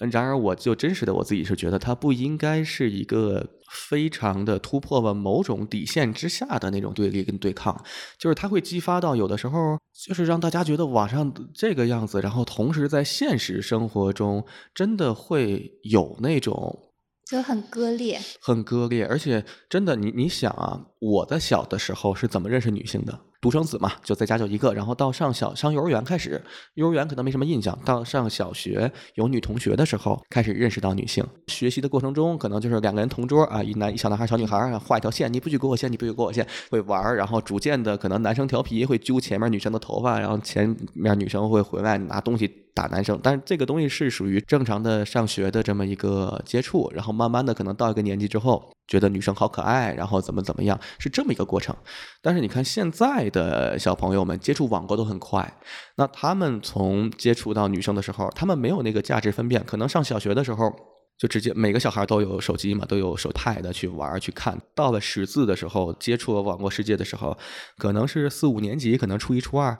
[0.00, 3.46] 嗯然而，我就真实的我自己是觉得，它不应该是一个
[3.88, 7.82] 非常的突破了某种底线之下的那种对立跟对抗，
[8.18, 14.44] 就是它会激发到有的时候，就是让大家觉得网上这个样子，然后同时在现实生活中
[14.74, 16.92] 真的会有那种
[17.24, 23.18] 就很割裂，很割裂，而且真的，你你想啊，我在小的时候是怎么认识女性的？
[23.46, 26.42] 独生子嘛，就在家就一个，然后到上小上幼儿园开始，
[26.74, 31.24] 幼儿园可能没什么印象，到上小学有女同学的时候，开始认识到女性。
[31.46, 51.74] 学习的过程中，可能就是两个人同桌啊，一男一小男孩、小女孩，画一条线，你不许勾我线，你不许勾我线，会玩儿，然后逐渐的，可能男生调皮会揪前面女生的头发，然后前面女生会回来拿东西打男生，但是这个东西是属于正常的上学的这么一个接触，然后慢慢的可能到一个年纪之后，觉得女生好可爱，然后怎么怎么样，是这么一个过程。
[52.20, 55.58] 但是你看现在的小朋友们接触网购都很快，
[55.96, 60.70] 那他们从接触到女生的时候，他们没有那个价值分辨，可能上小学的时候。
[61.18, 64.60] 就直接每个小孩都有手机嘛，都有手 pad 去玩去看。
[64.74, 67.34] 到了识字的时候，接触了网络世界的时候，
[67.78, 69.78] 可能是四五年级，可能初一初二，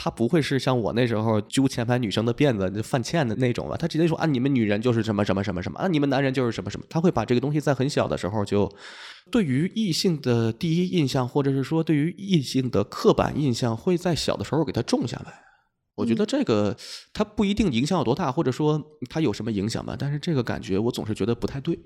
[0.00, 3.76] 他不会是像我那时候揪前排女生的辫子就犯欠的那种了。
[3.76, 6.86] 他直接说啊，你们女人就是什么什么什么什么啊，你们男人就是什么什么。
[6.88, 8.72] 他会把这个东西在很小的时候就
[9.32, 15.42] 对于异性的第一印象，或者是说对于异性的刻板印象，会在小的时候给他种下来。
[15.96, 16.76] 我觉得这个
[17.12, 18.80] 它不一定影响有多大，或者说
[19.10, 21.76] 它有什么影响吧，但是这个感觉我总是觉得不太对。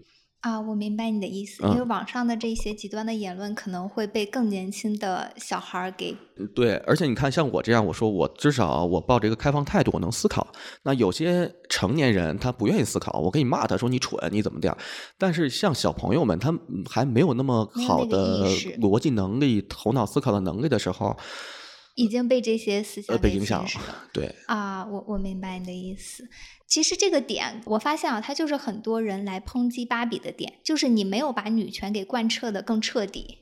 [0.43, 6.17] 啊，我明白你的意思，嗯因为网上的这些极端的言论可能会被更年轻的小孩儿给
[6.55, 10.47] 对，而且你看，像我这样，我说我至少我抱着一个开放态度，我能思考。
[10.83, 14.77] 那有些成年人他不愿意思考，我可以骂他说你蠢，你怎么的样？
[15.17, 16.53] 但是像小朋友们，他
[16.91, 18.49] 还没有那么好的
[18.81, 21.17] 逻辑能力、头脑思考的能力的时候，
[21.95, 23.69] 已经被这些思想呃被给影响了。
[24.13, 26.29] 对，啊，我我明白你的意思。
[26.73, 33.41] 其实这个点，我发现啊，它就是很多人来抨击芭比的点，就是你没有把女权给贯彻的更彻底。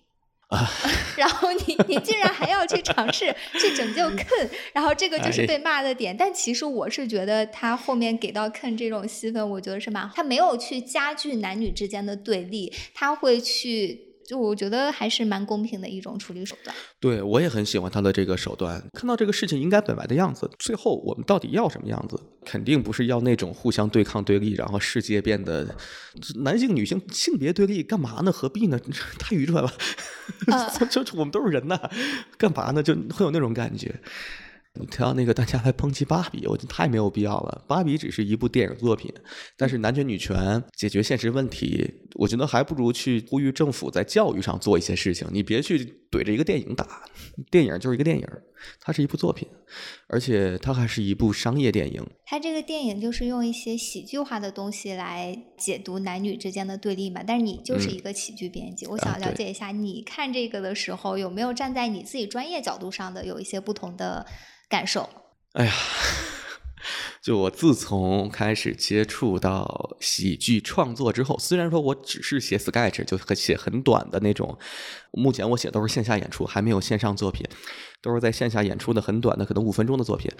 [0.48, 0.68] 啊
[1.16, 6.16] 然后你你竟然还要去尝试 去拯救 Ken，然后这个就是哎被骂的点。
[6.16, 16.72] 但其实我是觉得他后面给到 Ken 这种戏份，我觉得是蛮好，他没有去加剧男女之间的对立，他会去，就我觉得还是蛮公平的一种处理手段。
[17.00, 18.80] 对我也很喜欢他的这个手段。
[18.92, 22.16] 看到这个事情应该本来的样子，最后我们到底要什么样子？
[22.44, 25.74] 肯定不是要那种互相对抗对立，然后世界变得
[26.44, 28.30] 男性女性性别对立，干嘛呢？
[28.30, 28.78] 何必呢？
[29.18, 29.72] 太愚蠢了！
[30.88, 31.76] 就我们都是人呐，
[32.38, 32.80] 干嘛呢？
[32.80, 33.92] 就会有那种感觉。
[34.78, 37.64] 你提到那个大家来抨击芭比，我觉得太没有必要了。
[37.66, 39.12] 芭比只是一部电影作品，
[39.56, 45.26] 但是男权女权解决现实问题，我觉得还不如去呼吁政府在教育上做一些事情。
[45.32, 47.04] 你别去怼着一个电影打，
[47.50, 48.26] 电影就是一个电影，
[48.80, 49.48] 它是一部作品，
[50.08, 52.04] 而且它还是一部商业电影。
[52.26, 64.26] 它这个电影就是用一些喜剧化的东西来解读男女之间的对立嘛，但是你就是嗯一个喜剧编辑，我啊想了解一下，你看这个的时候有没有站在你自己专业角度上的有一些不同的
[64.68, 65.08] 感受？
[65.52, 65.72] 哎呀，
[67.22, 74.58] 就我自从开始接触到喜剧创作之后，虽然说我只是写 sketch，就写很短的那种，
[75.12, 77.46] 目前我写都是线下演出，还没有线上作品，
[78.02, 80.30] 都是在线下演出的很短的，可能五分钟的作品。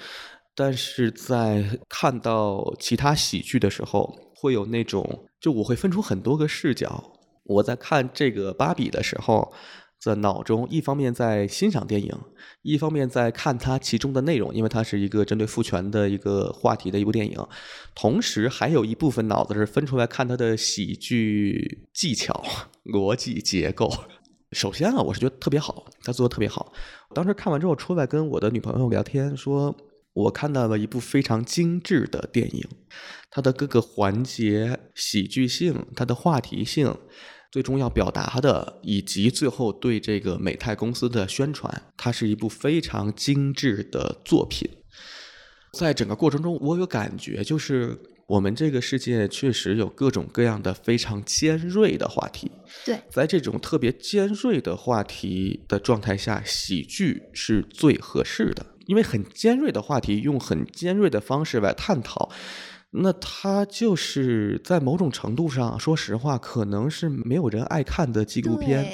[0.54, 7.12] 但是在看到其他喜剧的时候，会有那种，就我会分出很多个视角。
[7.44, 9.52] 我在看这个芭比的时候，
[10.00, 12.10] 在脑中一方面在欣赏电影，
[12.62, 17.36] 一方面在看它其中的内容，因为它是一个针对父权的一个话题的一部电影，
[17.94, 22.42] 同时还有一部分脑子是分出来看它的喜剧技巧、
[22.84, 23.92] 逻辑结构。
[24.52, 26.72] 首先啊，我是觉得特别好，他做的特别好。
[27.14, 29.76] 当时看完之后出来跟我的女朋友聊天，说
[30.14, 32.66] 我看到了一部非常精致的电影，
[33.30, 36.96] 它的各个环节、喜剧性、它的话题性。
[37.50, 44.68] 最终要表达的，以及最后对这个美泰公司的宣传，它是一部非常精致的作品。
[45.72, 47.96] 在整个过程中，我有感觉，就是
[48.26, 52.50] 我们这个世界确实有各种各样的非常尖锐的话题。
[52.84, 62.30] 对，在这种特别尖锐的话题的状态下，喜剧是最合适的，因为很尖锐的话题用很尖锐的方式来探讨。
[62.92, 68.84] 那他就是在某种程度上，说实话，可能是没有人爱看的纪录片。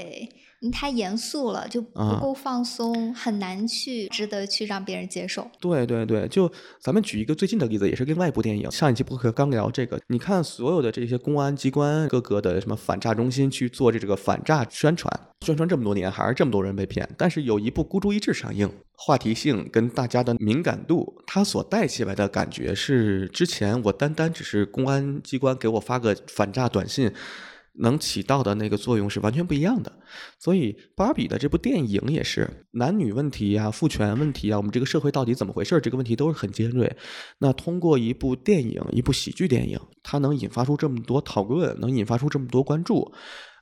[0.61, 5.49] 对，嗯太严肃了，就不啊够放松，很难去值得去让别人接受。
[5.61, 6.51] 对对对，就
[6.81, 8.71] 咱们举一个最近的例子，也是另外一部电影。
[8.71, 17.09] 上一期播客刚聊这个，你看所有的这些公安机关各个的什么反诈中心去做这这个反诈宣传，宣传这么多年，还是这么多人被骗。
[17.17, 27.13] 但是有一部《孤注一掷》上映，话题性跟大家的敏感度，它所带起来的感觉是，之前我单单只是公安机关给我发个反诈短信。
[27.79, 29.93] 能起到的那个作用是完全不一样的，
[30.39, 35.81] 所以芭比的这部电影也是男女问题呀、父权问题啊，我们这个社会到底怎么回事？
[35.81, 36.97] 这个问题都是很尖锐。
[37.39, 43.13] 那通过一部电影，一部喜剧电影，它能引发出这么多讨论，能引发出这么多关注，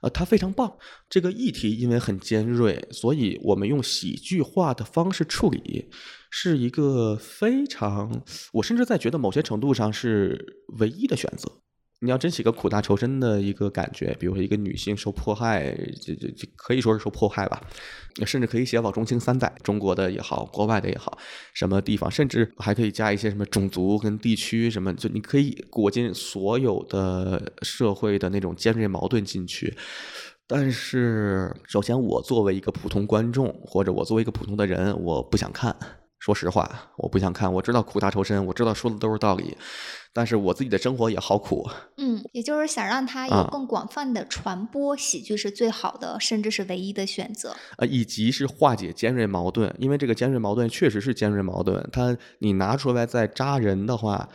[0.02, 0.72] 呃，它非常棒。
[1.08, 5.90] 这个议题因为很尖锐，所以我们用喜剧化的方式处理，
[6.30, 11.50] 是一个非常，我甚至在觉得某些程度上是唯一的选择。
[12.04, 17.60] 你要真写个苦大仇深的一个感觉，比如说一个女性受迫害，这这这可以说是受迫害吧，
[18.26, 21.16] 甚至可以写老中青三代，中国的也好，国外的也好，
[21.54, 29.74] 什么地方，甚至还可以加一些什么种族跟地区什么，就你可以裹进所有的社会的那种尖锐矛盾进去。
[30.46, 35.74] 但是，首先我作为一个普通观众，或者我作为一个普通的人，我不想看。
[36.18, 37.52] 说实话，我不想看。
[37.52, 39.56] 我知道苦大仇深，我知道说的都是道理，
[40.14, 41.68] 但是我自己的生活也好苦。
[41.96, 47.54] 嗯，也就是想让它有啊更广泛的传播，喜剧是最好的，甚至是唯一的选择。
[47.76, 54.28] 呃，以及是化解尖锐矛盾，因为这个尖锐矛盾确实是尖锐矛盾，它你拿出来再扎人的话，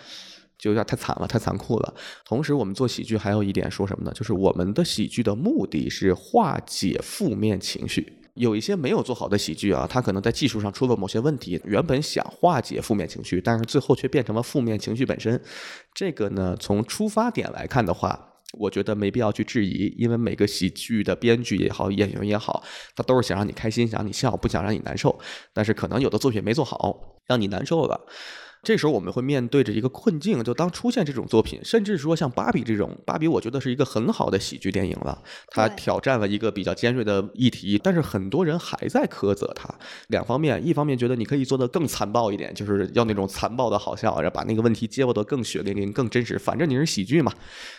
[0.58, 1.94] 就有点太惨了，太残酷了。
[2.26, 4.12] 同时，我们做喜剧还有一点说什么呢？
[4.14, 8.19] 就是我们的喜剧的目的是化解负面情绪。
[8.36, 15.42] 有一些没有做好的喜剧啊，它可能在技术上出了某些问题，原本想化解负面情绪，但是最后却变成了负面情绪本身。
[15.94, 18.28] 这个呢，从出发点来看的话，
[18.58, 22.64] 我觉得没必要去质疑，因为每个喜剧的编剧也好，演员也好，
[22.96, 25.20] 他都是想让你开心，想让你笑，不想让你难受。
[25.54, 28.00] 但是可能有的作品没做好，让你难受了。
[28.62, 35.18] 这时候我们会面对着一个困境，就当出现这种作品，甚至说像芭比这种，芭比我觉得是一个很好的喜剧电影了。
[35.48, 39.74] 它挑战了一个比较尖锐的议题，但是很多人还在苛责它。
[40.08, 46.38] 两方面，一方面觉得你可以做得更残暴一点，就是要那种残暴的好笑，然后把那个问题揭露得更血淋淋、更真实。
[46.38, 47.34] 反正你是喜剧嘛，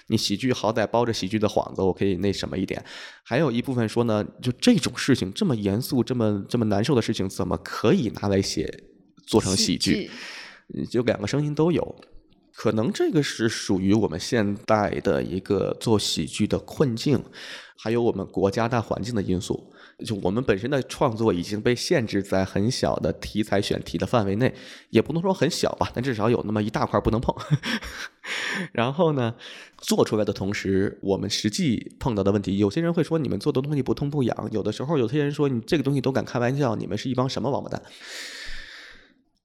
[0.07, 2.83] 你喜剧好歹包着喜剧的幌子，我可以那什么一点。
[3.23, 8.83] 还有一部分说呢，就这种事情这么严肃、这么这么难受的事情，怎么可以拿来写
[9.27, 10.09] 做成喜剧？
[10.11, 10.40] 嗯
[10.91, 11.97] 就两个声音都有。
[12.53, 17.23] 可能这个是属于我们现代的一个做喜剧的困境，
[17.79, 19.73] 还有我们国家大环境的因素。
[20.05, 24.55] 就我们本身的创作已经被限制在很小的题材选题的范围内，
[24.91, 27.35] 也不能说很小吧，但至少有那么一大块不能碰。
[28.73, 29.35] 然后呢，
[29.79, 37.83] 做出来的同时，我们实际碰到的问题，有些人会说你们做的东西不痛不痒，有的时候有些人说你这个东西都敢开玩笑，你们是一帮什么王八蛋。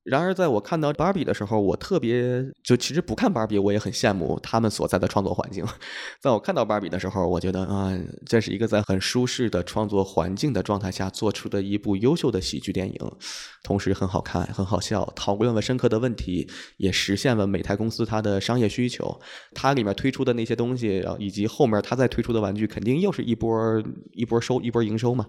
[0.06, 5.66] 然而，在我看到芭比的时候，我特别就其实不看芭比，我也很羡慕他们所在的创作环境。
[6.22, 7.92] 在我看到芭比的时候，我觉得啊，
[8.24, 12.96] 这是一个在很舒适的创作环境的状态下做出的一部优秀的喜剧电影，
[13.64, 16.48] 同时很好看、很好笑，讨论了深刻的问题，
[16.78, 19.20] 也实现了美泰公司它的商业需求。
[19.56, 25.26] 它里面推出的那些东西，以及后面它再推出的玩具，肯定又是一波一波收一波营收嘛，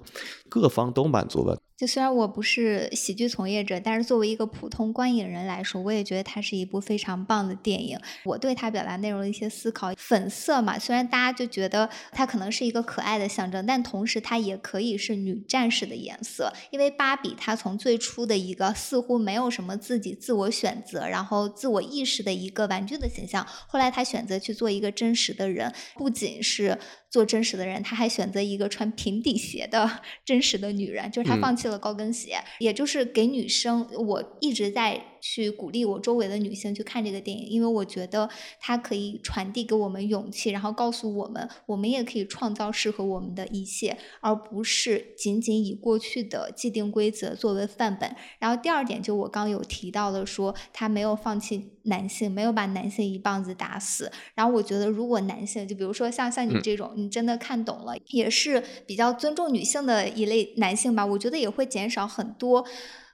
[0.50, 1.58] 各方都满足了。
[1.76, 7.98] 就虽然我不是喜剧从业者，但是作为一个普通观影人来说，我也觉得它是一部非常棒的电影。
[8.24, 16.50] 我对它表达内容的一些思考，粉色嘛，虽然大家就觉得它可能是一个可爱的象征，但同时它也可以是女战士的颜色。
[16.70, 26.78] 因为芭比她从最初的一个似乎没有什么自己自我选择，然后自我意识的一个玩具的形象，后来她选择去做一个真实的人，不仅是。
[27.08, 29.90] 做真实的人，她还选择一个穿平底鞋的
[30.26, 33.88] 真实的女人，就是她放弃弃了高跟鞋，也就是给女生。
[33.92, 48.14] 我一直在去鼓励我周围的女性去看这个电影，因为我觉得它可以传递给我们勇气，然后告诉我们，我们也可以创造适合我们的一切，而不是仅仅以过去的既定规则作为范本。
[48.38, 54.12] 然后第二点，就我刚有提到的，说他没有放弃男性，没有把男性一棒子打死。
[54.36, 62.64] 然后我觉得，如果男性，就比如说像像你这种，你真的看懂了，也是比较尊重女性的一类男性吧，我觉得也会减少很多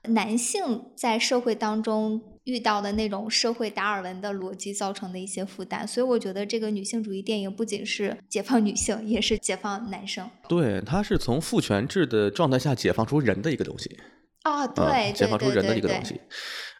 [0.08, 5.86] 男性在社会当中遇到的那种社会达尔文的逻辑造成的一些负担。
[5.86, 10.28] 所以我觉得这个女性主义电影不仅是解放女性，也是解放男生。
[10.48, 13.96] 对，它是从父权制的状态下解放出人的一个东西。
[14.44, 16.20] 哦，对，嗯、解放出人的一个东西。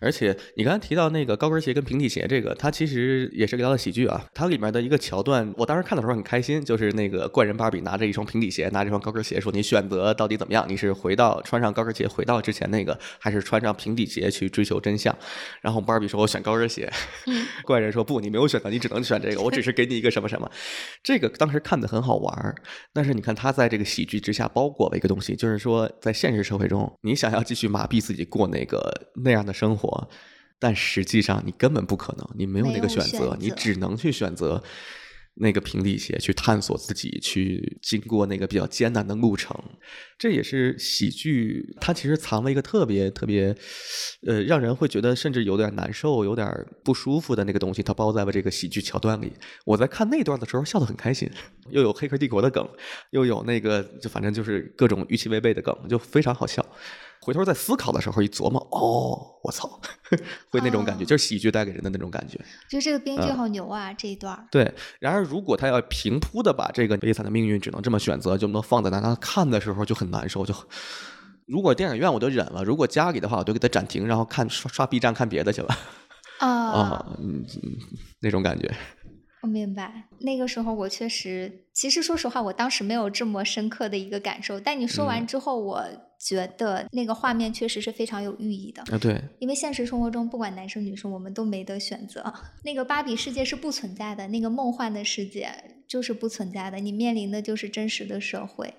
[0.03, 4.27] 而且你刚才提到那个高跟鞋跟平底鞋，这个它其实也是聊到喜剧啊。
[4.35, 10.67] 它里面的一个桥段，我当时看的时候很开心，就是那个怪人芭比拿着一双平底鞋，拿着一双高跟鞋，说你选择到底怎么样？
[10.69, 15.17] 你是回到穿上高跟鞋回到之前那个，还是穿上平底鞋去追求真相？
[15.61, 16.91] 然后芭比说：“我选高跟鞋。
[17.27, 19.41] 嗯” 怪人说：“不，你没有选择，你只能选这个。
[19.41, 20.51] 我只是给你一个什么什么。”
[21.03, 22.55] 这个当时看的很好玩，
[22.93, 28.93] 但是你看他在这个喜剧之下包裹了一个东西，就是说在现实社会中，你想要继续麻痹自己过那个
[29.23, 29.92] 那样的生活。
[30.59, 34.63] 但实际上，你根本不可能，你没有那个选择，你只能去选择
[35.35, 39.59] 那个平底鞋，去探索自己，去经过那个比较艰难的路程。
[40.19, 43.57] 这也是喜剧，它其实藏了一个特别特别，
[44.27, 46.49] 呃，让人会觉得甚至有点难受、有点
[46.85, 49.33] 不舒服的那个东西，它包在了这个喜剧桥段里。
[49.65, 51.29] 我在看那段的时候笑得很开心，
[51.73, 52.67] 又有《黑客帝国》的梗，
[53.11, 56.65] 又有那个就反正就是各种预期违背的梗，就非常好笑。
[57.21, 59.15] 回头在思考的时候一琢磨，哦，
[59.45, 59.81] 我操，
[60.51, 62.39] 会那种感觉，哦就是喜剧带给人的那种感觉。
[62.69, 64.47] 就这个编剧嗯好牛啊，这一段。
[64.51, 70.55] 对，然而如果他要平铺的把这个悲惨的命运只能这么选择，就能放在那他看的时候就很难受，就。
[71.47, 75.69] 如果电影院我就忍了，如果家里的话，我就给他暂停，然后看刷刷 B 站看别的去了
[76.39, 77.73] 啊、啊，嗯，嗯
[78.21, 78.73] 那种感觉。
[79.43, 84.61] 我明白，那个时候我确实，其实说实话，我当时没有这么深刻的一个感受。
[84.61, 85.85] 但你说完嗯之后，我
[86.17, 88.83] 觉得那个画面确实是非常有寓意的。
[88.83, 92.33] 啊，对，因为现实生活中，不管男生女生，我们都没得选择。
[92.65, 95.53] 那个芭比世界是不存在的，那个梦幻的世界
[95.89, 96.79] 就是不存在的。
[96.79, 98.73] 你面临的就是真实的社会。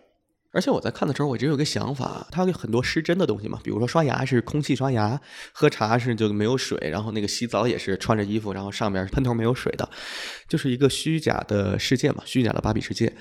[0.54, 5.20] 而且我在看的时候，我一直有个想法，它有很多失真的东西嘛，比如说刷牙是空气刷牙，
[5.52, 9.90] 喝茶是就没有水，然后那个洗澡也是穿着衣服，然后上面喷头没有水的，
[10.48, 13.14] 就是一个虚假的世界嘛，虚假的芭比世界。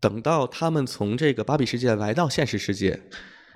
[0.00, 3.02] 等到他们从这个芭比世界来到现实世界，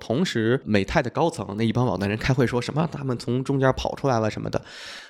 [0.03, 4.61] 同时美泰的高层那一帮老男人开会说什么他们从中间跑出来了什么的，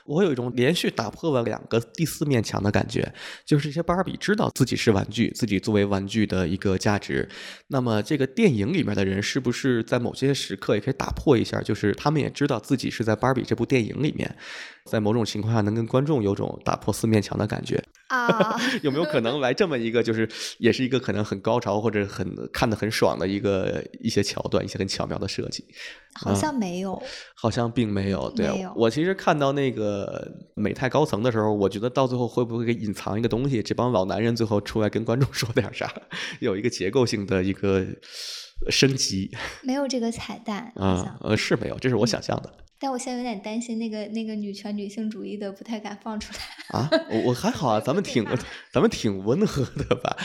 [0.05, 3.11] 我有一种连续打破了两个第四面墙的感觉，
[3.47, 7.27] 就是这些芭比知道自己是玩具，自己作为玩具的一个价值。
[7.69, 14.37] 那么这个电影里面的人是不是在某些时刻也可以打破一下，就是他们也知道自己是在芭比这部电影里面。
[14.85, 18.57] 在某种情况下，能跟观众有种打破四面墙的感觉啊？
[18.83, 20.29] 有没有可能来这么一个，就是
[20.59, 25.65] 也是一个可能很高潮或者很看得很爽的一个一些桥段，一些很巧妙的设计？
[26.15, 27.01] 好像没有，
[27.35, 28.31] 好像并没有。
[28.33, 33.63] 对我其实看到那个美泰高层的时候，我觉得到最后会不会给隐藏一个东西？
[33.63, 35.91] 这帮老男人最后出来跟观众说点啥？
[36.41, 37.87] 有一个结构性的一个
[38.69, 39.31] 升级
[39.63, 41.19] 没有这个彩蛋，啊像。？
[41.23, 42.53] 呃，是没有，这是我想象的。
[42.83, 48.25] 但我现在有点担心那个那个女权女性主义的不太敢放出来，啊，我我还好啊， 咱们挺
[48.73, 50.17] 咱们挺温和的吧？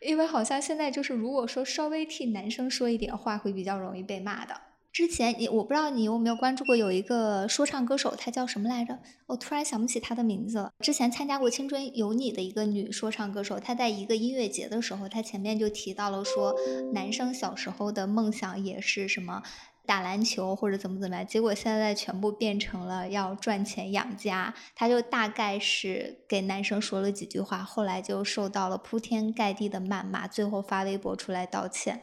[0.00, 4.52] 因为好像现在就是如果说稍微替男生说一点话，会比较容易被骂的。
[4.92, 8.98] 之前你我不知道你有没有关注过，有一个说唱歌手，他叫什么来着？
[9.26, 10.72] 我突然想不起他的名字了。
[10.80, 16.56] 之前参加过《青春有你》的一个女说唱歌手，她在一个音乐节的时候，她前面就提到了说，
[16.92, 19.44] 男生小时候的梦想也是什么
[19.90, 24.54] 打篮球或者怎么怎么样，结果现在全部变成了要赚钱养家。
[24.76, 32.02] 他就大概是给男生说了几句话，后来就受到了铺天盖地的谩骂，最后发微博出来道歉。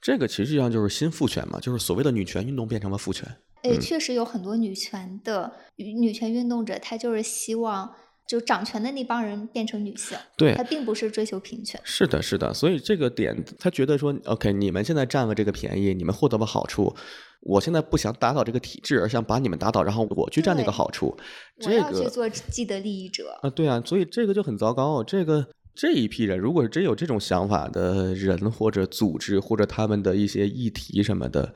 [0.00, 3.28] 这个其实上就是新父权嘛，就是所谓的女权运动变成了父权。
[3.62, 7.94] 诶，嗯确实有很多女权的女女权运动者，她就是希望
[8.32, 11.78] 就掌权的那帮人变成女性，对她并不是追求平权。
[11.84, 16.96] 是的，是的，所以这个点，他觉得说，OK，你们现在占了这个便宜，你们获得了好处，
[17.42, 21.14] 我现在不想打倒这个体制，而想把你们打倒，然后我去占那个好处。
[21.58, 23.38] 我这个要去做既得利益者。
[23.42, 25.04] 啊，对啊，所以这个就很糟糕。
[25.04, 31.52] 这个这一批人，如果是真有这种想法的人或者组织或者他们的一些议题什么的，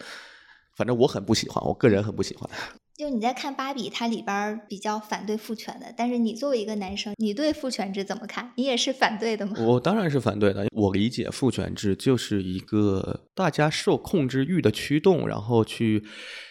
[0.77, 2.49] 反正我很不喜欢，我个人很不喜欢。
[2.97, 8.51] 就你在看芭比，它里边比较反对父权的，但是你作为一个男生，你对父权制怎么看？
[8.57, 9.53] 你也是反对的吗？
[9.59, 10.66] 我当然是反对的。
[10.72, 16.03] 我理解父权制就是一个大家受控制欲的驱动，然后去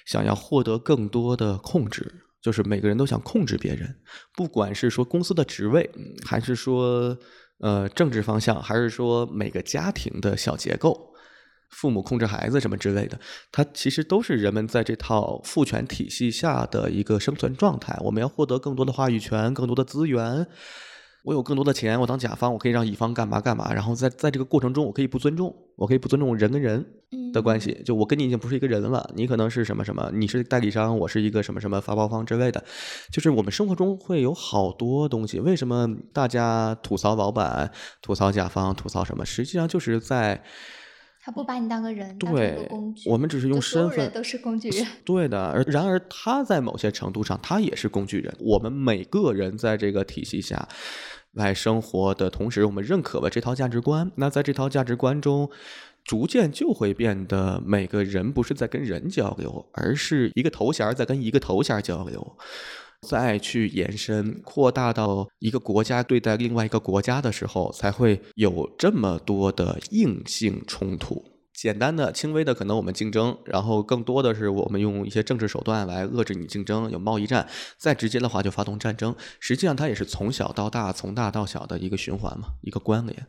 [0.05, 3.95] 想要获得更多的控制，就是每个人都想控制别人，
[4.35, 7.17] 不管是说公司的职位，嗯还是说
[7.59, 11.14] 呃政治方向，还是说每个家庭的小结构。
[11.69, 13.19] 父母控制孩子什么之类的，
[13.51, 17.97] 它其实都是人们在这套父权体系下的一个生存状态。
[18.01, 20.47] 我们要获得更多的话语权，更多的资源。
[21.23, 23.73] 我有更多的钱，我当甲方，我可以让乙方干嘛干嘛。
[23.73, 26.85] 然后在在这个过程中，我可以不尊重，我可以不尊重人跟人
[27.33, 27.81] 的关系。
[27.83, 32.63] 就我跟你已经不是一个人了，你可能是什么什么，你是代理商，我是一个什么什么发包方之类的。
[33.11, 37.71] 就是我们生活中会有好多东西，为什么大家吐槽老板、
[38.03, 39.25] 吐槽甲方、吐槽什么？
[39.25, 40.43] 实际上就是在
[41.25, 43.09] 他不把你当个人，对工具。
[43.09, 44.85] 我们只是用身份都是工具人。
[45.03, 48.31] 对的，而然而他在某些程度上，他也是工具人。
[48.39, 50.67] 我们每个人在这个体系下
[51.31, 54.11] 来生活的同时，我们认可了这套价值观。
[54.17, 55.49] 那在这套价值观中，
[56.03, 62.37] 逐渐就会变得每个人不是在跟人交流，而是一个头衔儿在跟一个头衔儿交流。
[63.07, 71.34] 再去延伸扩大到一个国家对待另外一个国家的时候，才会有这么多的硬性冲突。
[71.55, 77.47] 简单的、轻微的，可能我们竞争，然后更多的是我们用一些政治手段来遏制你竞争，有贸易战。
[77.77, 79.15] 再直接的话，就发动战争。
[79.39, 83.25] 实际上，它也是从小到大、从大到小的一个循环嘛，一个关联，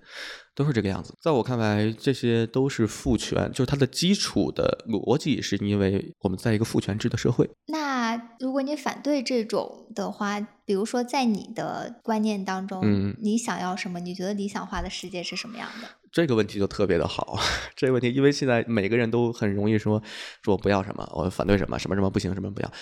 [0.54, 1.14] 都是这个样子。
[1.22, 7.48] 在我看来，这些都是父权，就是它的基础的逻辑，是因为我们在一个父权制的社会。
[7.66, 14.00] 那如果你反对这种的话，比如说在你的观念当中，嗯你想要什么？
[14.00, 15.88] 你觉得理想化的世界是什么样的？
[16.16, 17.38] 这个问题就特别的好，
[17.76, 20.02] 这个问题，因为现在每个人都很容易说
[20.42, 22.72] 说我不要什么，我反对什么，什么什么不行，什么不要。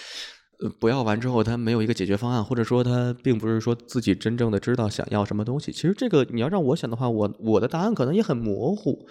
[0.79, 5.73] 不要完之后，他没有一个解决方案，或者说他并不是说自己真正的知道想要什么东西。
[5.73, 9.05] 其实这个你要让我想的话，我我的答案可能也很模糊。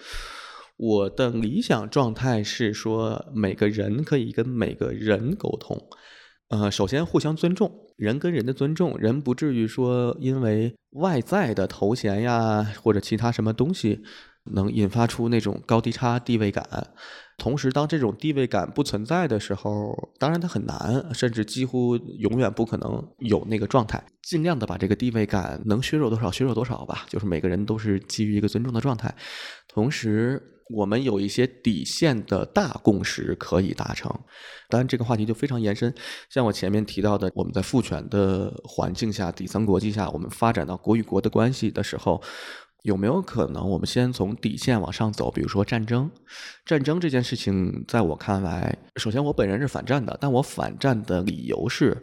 [0.78, 5.78] 我的理想状态是说，每个人可以跟每个人沟通。
[6.54, 14.00] 呃，首先互相尊重，人跟人的尊重，人不至于说因为外在的头衔呀或者其他什么东西，
[14.52, 16.64] 能引发出那种高低差地位感。
[17.38, 24.00] 同时，当这种地位感不存在的时候，当然它很难，甚至几乎永远不可能有那个状态。
[24.22, 29.12] 尽量的把这个地位感能削弱多少削弱多少吧，就是每个人都是基于一个尊重的状态。
[29.66, 30.40] 同时，
[30.70, 34.10] 我们有一些底线的大共识可以达成。
[34.68, 35.94] 当然，这个话题就非常延伸。
[36.30, 42.22] 像我前面提到的，我们在父权的环境下、底层国际下，我们发展到国与国的关系的时候，
[42.82, 45.30] 有没有可能我们先从底线往上走？
[45.30, 46.10] 比如说战争，
[46.64, 51.96] 战争这件事情，在我看来，首先我本人是反战的，但我反战的理由是。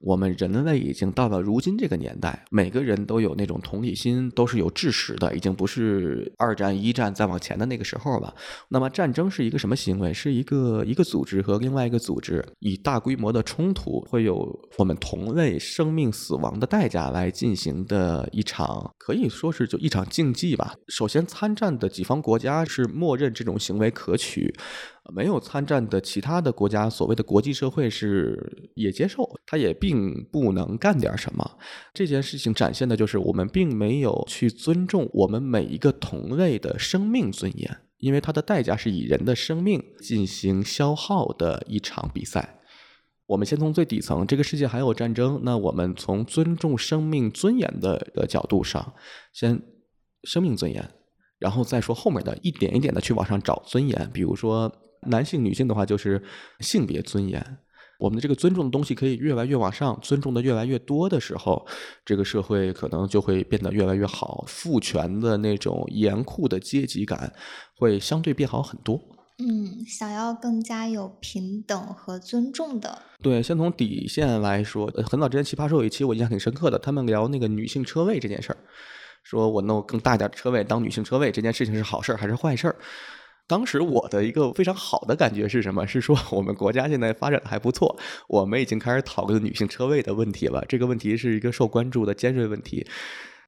[0.00, 8.32] 我们人类已经到了如今这个年代，每个人都有那种同理心，都是有知识的，已经不是二战、一战再往前的那个时候了。
[8.68, 10.14] 那么，战争是一个什么行为？
[10.14, 20.74] 是一个一个组织和另外一个组织以大规模的冲突，会有我们同类生命死亡的代价来进行的一场，可以说是就一场竞技吧。
[20.88, 24.54] 首先，参战的几方国家是默认这种行为可取。
[25.10, 31.58] 没有参战的其他的国家，所谓的国际社会是也接受，他也并不能干点什么。
[31.94, 42.60] 这件事情展现的就是我们并没有去尊重我们每一个同类的生命尊严，因为它的代价是以人的生命进行消耗的一场比赛。
[43.26, 48.92] 我们先从最底层，这个世界还有战争，那我们从尊重生命尊严的的角度上，
[49.32, 49.62] 先
[50.24, 50.90] 生命尊严，
[51.38, 54.70] 然后再说后面的一点一点的去往上找尊严，比如说。
[55.08, 56.22] 男性、女性的话就是
[56.60, 57.58] 性别尊严。
[57.98, 61.66] 我们的这个尊重的东西可以越来越往上，尊重的越来越多的时候，
[62.04, 64.44] 这个社会可能就会变得越来越好。
[64.46, 67.32] 父权的那种严酷的阶级感
[67.76, 69.00] 会相对变好很多。
[69.40, 73.02] 嗯，想要更加有平等和尊重的。
[73.20, 78.58] 对，先从底线来说，很早之前奇葩说有一期我印象挺深刻的，他们聊那个女性车位这件事儿，
[79.24, 82.76] 说我弄更大点的车位当女性车位这件事情是好事儿还是坏事儿？
[83.48, 85.86] 当时我的一个非常好的感觉是什么？
[85.86, 87.98] 是说我们国家现在发展的还不错，
[88.28, 90.62] 我们已经开始讨论女性车位的问题了。
[90.68, 92.86] 这个问题是一个受关注的尖锐问题，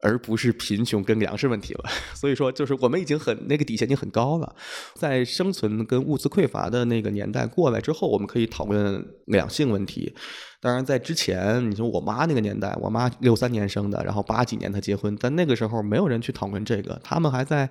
[0.00, 1.84] 而不是贫穷跟粮食问题了。
[2.16, 4.56] 所以说，就是我们已经很那个底线已经很高了。
[4.94, 10.14] 在生存跟物资匮乏的那个年代过来之后，我们可以讨论两性问题。
[10.62, 17.70] 当然，在之前，你说我妈那个年代，我妈六三年生的，然后八几年她结婚，但那个时候没有人去讨论这个，他们还在。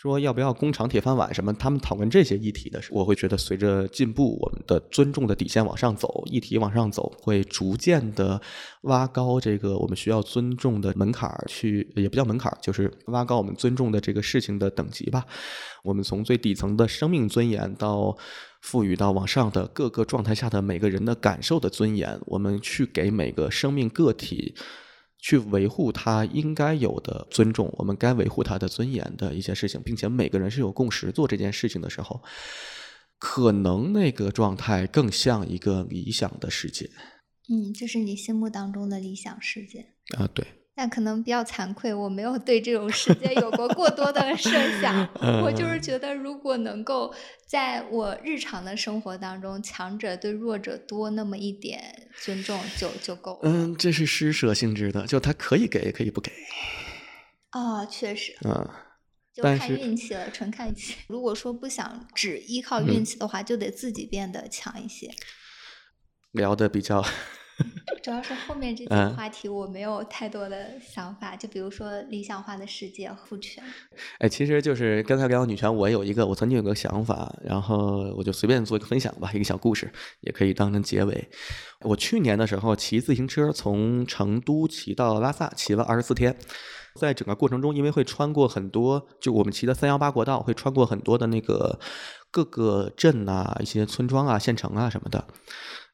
[0.00, 1.52] 说要不要工厂铁饭碗什么？
[1.54, 8.40] 他们讨论这些议题的时候，我会觉得随着进步，我们的尊重的底线往上走，议题往上走，会逐渐的
[8.82, 15.24] 挖高这个我们需要尊重的门槛儿，去也不叫门槛儿，就是挖高我们尊重的这个事情的等级吧。
[15.82, 18.16] 我们从最底层的生命尊严，到
[18.60, 24.54] 赋予到往上的各个状态下的每个人的感受的尊严，我们去给每个生命个体。
[25.18, 32.22] 去维护他应该有的尊重，我们该维护他的尊严的一些事情，并且每个人是有共识做这件事情的时候，
[33.18, 36.88] 可能那个状态更像一个理想的世界。
[37.48, 40.28] 嗯，这是你心目当中的理想世界啊？
[40.32, 40.46] 对。
[40.78, 44.48] 但可能比较惭愧，我没有对这种时间有过过多的设
[44.80, 45.08] 想。
[45.42, 47.12] 我就是觉得，如果能够
[47.48, 53.50] 在我日常的生活当中，强者对弱者多那么一点尊重，就就够了。
[53.50, 56.30] 嗯，这是施舍性质的，就他可以给，也可以不给。
[57.50, 58.36] 哦，确实。
[58.44, 58.70] 嗯。
[59.34, 60.94] 就看运气了，纯看运气。
[61.08, 65.10] 如果说不想只依靠运气的话，就得自己变得强一些。
[66.30, 67.04] 聊的比较。
[68.02, 73.62] 主要是后面这 些话题我没有太多的想法，就比如说理想化的世界、父权。
[74.18, 79.90] 哎，其实就是刚才聊女权，我有一个，我曾经有个想法，然后我就随便做一个分享吧，一个小故事，
[80.20, 81.28] 也可以当成结尾。
[81.80, 86.36] 我去年的时候骑自行车从成都骑到拉萨，骑了二十四天，
[86.94, 91.78] 在整个过程中，因为会穿过很多，就我们骑的三幺八国道，会穿过很多的那个
[92.30, 95.26] 各个镇啊、一些村庄啊、县城啊什么的。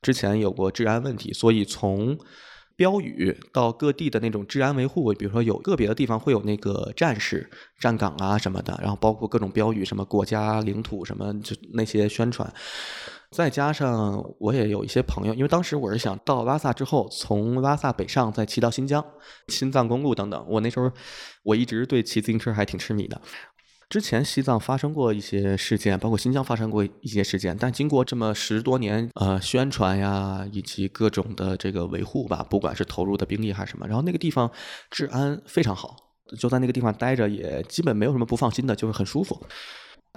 [0.04, 2.18] 之前有过治安问题，所以从
[2.76, 7.48] 标语到各地的那种治安维护，比如说有个别的地方会有那个战士
[7.80, 12.52] 站岗啊什么的，然后包括各种标语，什么国家领土什么就那些宣传，
[13.30, 19.02] 再加上我也有一些朋友，因为当时我是想到拉萨之后，从拉萨北上再骑到新疆，
[19.48, 20.90] 青藏公路等等，我那时候
[21.44, 23.18] 我一直对骑自行车还挺痴迷的。
[23.94, 34.50] 之前西藏发生过一些事件，包括新疆发生过一些事件，但经过这么十多年呃宣传呀，以及各种的这个维护吧，不管是投入的兵力还是什么，然后那个地方
[34.90, 35.94] 治安非常好，
[36.36, 39.40] 就在那个地方待着也基本没有什么不放心的，就是很舒服。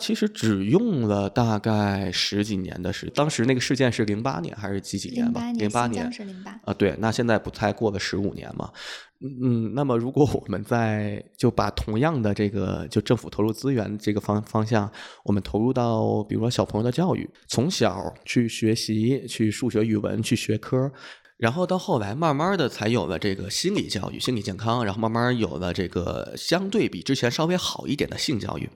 [0.01, 5.51] 其实只用了大概十几年的时，当时那个事件是零八年还是几几年吧？
[5.53, 8.71] 零八年是零八啊，对，那现在不才过了十五年嘛？
[9.19, 14.91] 嗯，那么如果我们在就把同样的这个就政府投入资源这个方方向，
[15.23, 20.91] 我们投入到比如说小朋友的教育，从小去学习，去数学、语文，去学科，
[21.37, 28.69] 然后到后来慢慢的才有了这个心理教育、心理健康，然后慢慢有了这个相对比之前稍微好一点的性教育。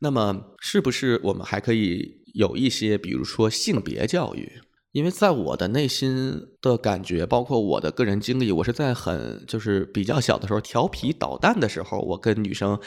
[0.00, 4.60] 那么，是不是我们还可以有一些，比如说性别教育？
[4.94, 12.80] 因为在我的内心的感觉，包括我的个人经历，我是在很就是比较小的时候调皮捣蛋的时候，我跟女生。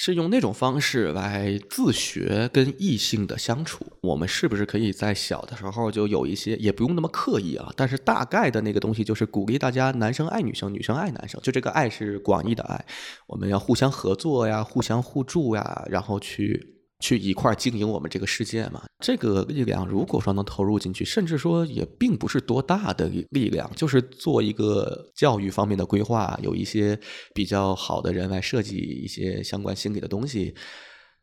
[0.00, 3.84] 是用那种方式来自学跟异性的相处。
[4.00, 7.68] 我们是不是可以在小的时候就有一些，也不用那么刻意啊？
[7.74, 12.86] 但是大概的那个东西就是鼓励大家，男生爱女生，女生爱男生，就这个爱是广义的爱。
[13.26, 16.77] 我们要互相合作呀，互相互助呀，然后去。
[17.00, 18.82] 去一块经营我们这个世界嘛？
[18.98, 26.98] 这个力量如果说能投入进去，甚至说也并不是多大的力量，就是做一个教育方面的规划，有一些
[27.32, 30.56] 比较好的人来设计一些相关心理的东西，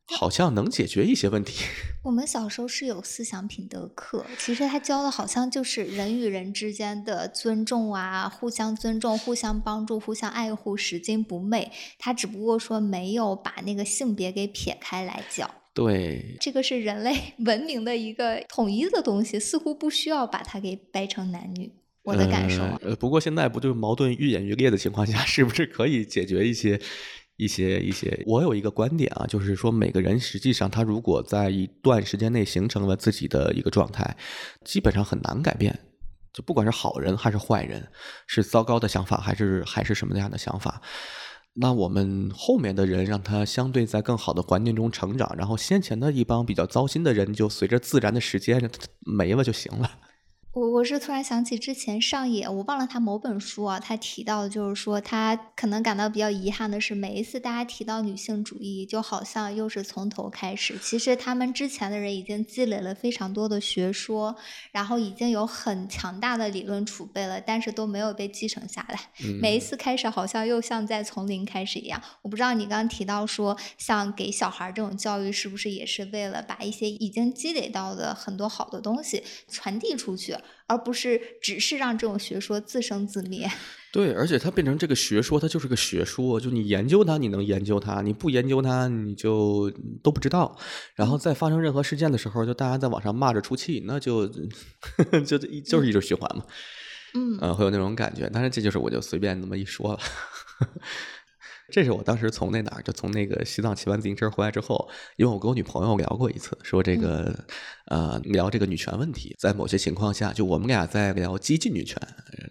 [0.08, 1.66] 好像能解决一些问题。
[2.06, 11.70] 我们小时候是有思想品德课，其实他教的好像就是人与人之间的尊重啊，互相尊重、互相帮助、互相爱护、拾金不昧。
[12.00, 15.52] 他只不过说没有把那个性别给撇开来教。
[15.76, 17.14] 对，这个是人类
[17.46, 21.72] 文明的一个统一的东西，似乎不需要把它给掰成男女。
[22.04, 22.64] 我的感受。
[22.82, 26.80] 呃，不过现在不就矛盾愈演愈烈的情况下，是不是可以解决一些、
[27.36, 28.24] 一些、一些？
[28.26, 34.16] 我有一个观点啊，就是说每个人实际上他如果在一段时间内形成了自己的一个状态，
[34.64, 35.78] 基本上很难改变。
[36.32, 37.88] 就不管是好人还是坏人，
[38.28, 40.82] 是糟糕的想法还是还是什么样的想法。
[41.58, 48.70] 那我们后面的人让他相对在更好的环境中成长，然后先前的一帮比较糟心的人就随着自然的时间
[49.00, 49.90] 没了就行了。
[50.56, 60.80] 我我是突然想起之前上野，我忘了他某本书啊，他提到的就是说，他可能感到比较遗憾的是，每一次大家提到女性主义，就好像又是从头开始。
[60.82, 64.34] 其实他们之前的人已经积累了非常多的学说，
[64.72, 68.98] 然后已经有很强大的理论储备了，但是都没有被继承下来。
[69.42, 72.02] 每一次开始，好像又像在从零开始一样。
[72.22, 80.34] 我不知道你刚刚提到说，像给小孩这种教育，是不是也是为了把一些已经积累到的很多好的东西传递出去？
[80.68, 83.50] 而不是只是让这种学说自生自灭。
[83.92, 86.38] 对，而且它变成这个学说，它就是个学说。
[86.38, 89.72] 就你研究它，你能研究它；你不研究它，你就
[90.04, 90.58] 都不知道。
[90.96, 94.28] 然后在发生任何事件的时候，就大家在网上骂着出气，那就
[95.26, 96.44] 就就是一种循环嘛。
[97.14, 98.30] 嗯，会有那种感觉。
[98.34, 100.00] 但是，这就是我就随便那么一说了。
[101.72, 107.34] 这是我当时从那哪儿，就从那个西藏骑完自行车回来之后，因为我跟我女朋友聊过一次，说这个
[107.88, 112.00] 呃聊这个女权问题，在某些情况下，就我们俩在聊激进女权，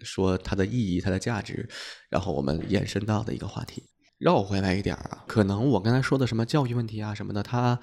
[0.03, 1.67] 说它的意义、它的价值，
[2.09, 3.83] 然后我们延伸到的一个话题。
[4.25, 7.79] 绕回来一点啊，可能我刚才说的什么教育问题啊什么的，它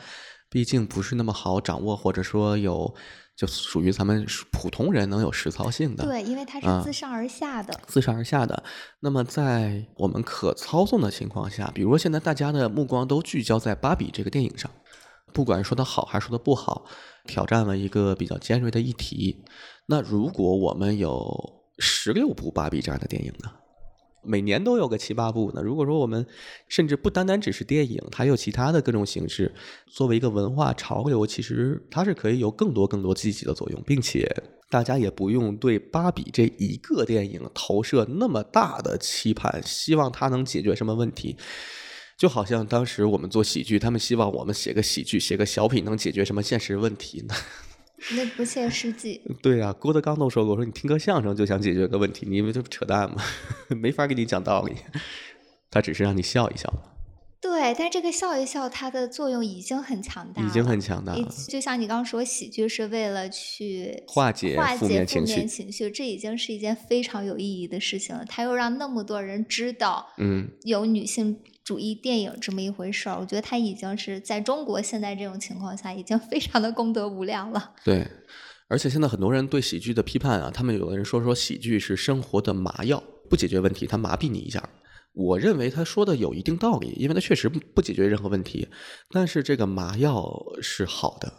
[0.50, 2.92] 毕竟不是那么好掌握，或者说有。
[3.34, 8.62] 就属于咱们普通人能有实操性的，对，因为它是自上而下的，自上而下的。
[9.00, 14.70] 那么在我们可操纵的情况下，比如说现在大家的目光都聚焦在《芭比》这个电影上，
[15.32, 16.84] 不管说的好还是说的不好，
[17.26, 19.42] 挑战了一个比较尖锐的议题。
[19.86, 23.50] 那如果我们有十六部《芭比》这样的电影呢？
[24.22, 25.62] 每年都有个七八部呢。
[25.62, 26.24] 如果说我们
[26.68, 29.52] 甚至不单单只是电影，还有其他的各种形式，
[29.86, 34.26] 作为一个文化潮流，其实它是可以有更多更多积极的作用，并且
[34.70, 41.36] 大家也不用对芭比这一个电影投射那么大的期盼，希望它能解决什么问题。
[42.16, 47.34] 就好像当时我们做喜剧，他们希望我们写个喜剧、写个小品能解决什么现实问题呢？
[48.10, 49.20] 那不切实际。
[49.40, 53.22] 对呀，郭德纲都说过，说你听个相声就想解决个问题，你以为这不扯淡吗？
[53.70, 54.74] 没法给你讲道理，
[55.70, 56.72] 他只是让你笑一笑。
[57.40, 61.28] 对，但这个笑一笑，它的作用已经很强大，已经很强大了。
[61.48, 68.24] 就像你刚刚说，喜剧是为了去化解化解负面情绪，这已经是一件非常有意义的事情了。
[68.28, 71.36] 他又让那么多人知道，嗯，有女性。
[71.64, 77.72] 主义电影这么一回事儿，我觉得他已经是在中国现在这种情况下，已经非常的功德无量了。
[77.84, 78.06] 对，
[78.68, 84.68] 而且现在很多人对喜剧的批判啊，他们有的人说说喜剧是生活的麻药，不解决问题，它麻痹你一下。
[85.14, 88.66] 我认为他说的有一定道理，因为他确实不解决任何问题。
[89.10, 90.26] 但是这个麻药
[90.62, 91.30] 是好的，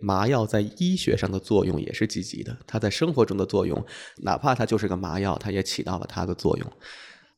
[0.00, 3.84] 麻药在医学上的作用也是积极的，它在生活中的作用，
[4.22, 6.72] 哪怕它就是个麻药，它也起到了它的作用。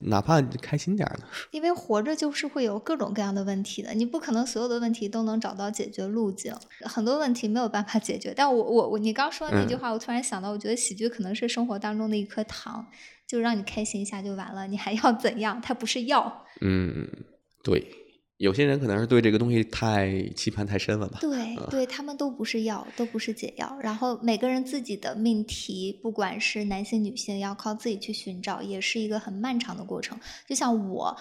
[0.01, 1.25] 哪怕你开心点儿呢？
[1.51, 8.33] 因为活着就是会有各种各样的问题的，你不可能所有的问题都能找到解决路径，很多问题没有办法解决。
[8.35, 12.87] 但我我我，你刚说的那句话，我突然想到，我觉得喜剧可能是生活当中的一颗糖，
[13.27, 15.61] 就让你开心一下就完了，你还要怎样？
[15.61, 16.47] 它不是药。
[16.63, 17.07] 嗯，
[17.63, 18.00] 对。
[18.41, 21.19] 有些人可能是对这个东西太期盼太深了吧？
[21.21, 23.79] 对，对他们都不是药，都不是解药。
[23.83, 30.19] 然后每个人自己的命题，不管是男性女性，要靠自己去寻找，也是一个很漫长的过程。
[30.49, 31.15] 就像我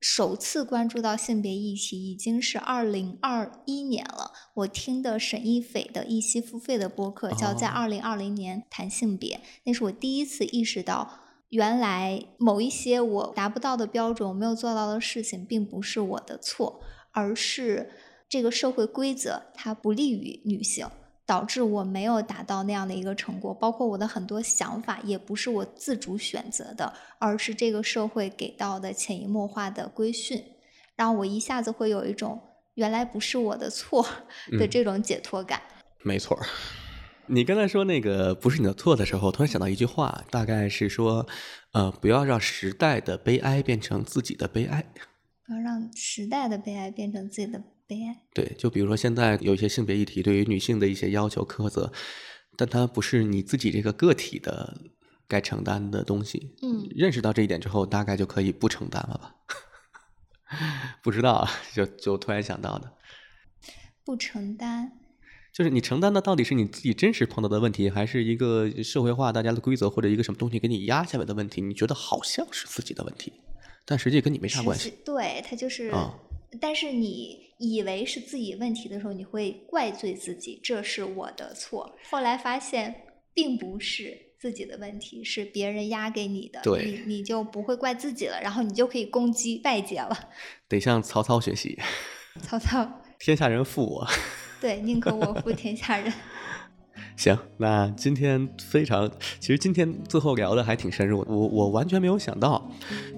[0.00, 4.30] 首次关注到性别议题已经是二零二一年了。
[4.54, 11.21] 我听的沈一斐的一期付费的播客，叫《在二零二零年谈性别》，那是我第一次意识到，
[11.52, 16.80] 原来某一些我达不到的标准、我没有做到的事情，并不是我的错，
[17.12, 17.90] 而是
[18.28, 20.86] 这个社会规则它不利于女性。
[21.24, 30.42] 导致我没有达到那样的一个成果，包括我的很多想法也不是我自主选择的，而是这个社会给到的潜移默化的规训，
[30.96, 32.38] 让我一下子会有一种
[32.74, 34.04] 原来不是我的错
[34.58, 35.62] 的这种解脱感。
[36.04, 36.36] 没错，
[37.34, 41.26] 你刚才说那个不是你的错的时候，突然想到一句话，大概是说，
[41.72, 44.84] 呃，不要让时代的悲哀变成自己的悲哀，
[45.46, 48.22] 不要让时代的悲哀变成自己的悲哀。
[48.34, 51.90] 对，就比如说现在有一些性别议题对于女性的一些要求苛责，
[52.58, 54.76] 但它不是你自己这个个体的
[55.26, 56.54] 该承担的东西。
[56.60, 59.34] 嗯，认识到这一点之后，大概就可以不承担了吧？
[61.02, 62.92] 不知道啊，就就突然想到的。
[64.04, 64.92] 不承担，
[65.52, 71.60] 就是你承担的到底是你自己真实碰到的问题，还是一个社会化大家的规则或者一个什么东西给你压下来的问题？
[71.60, 73.32] 你觉得好像是自己的问题，
[73.84, 74.94] 但实际跟你没啥关系。
[75.04, 75.92] 对，他就是。
[76.60, 81.96] 但是你以为是自己问题的时候，你会怪罪自己，这是我的错。
[82.10, 82.94] 后来发现
[83.32, 90.28] 并不是自己的问题，是别人压给你的，你你就不会怪自己了，然后你就可以攻击外界了。
[90.68, 91.78] 得向曹操学习。
[92.42, 94.04] 曹操，天下人负我。
[94.60, 96.12] 对，宁可我负天下人。
[97.14, 99.08] 行，那今天非常，
[99.38, 101.30] 其实今天最后聊的还挺深入的。
[101.30, 102.68] 我我完全没有想到，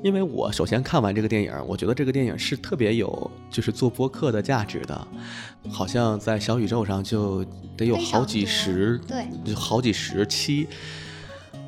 [0.02, 5.08] 因为我首先看完这个电影，我觉得这个电影是特别有就是做播客的价值的，
[5.70, 7.42] 好像在小宇宙上就
[7.74, 10.68] 得有好几十，对，好几十期。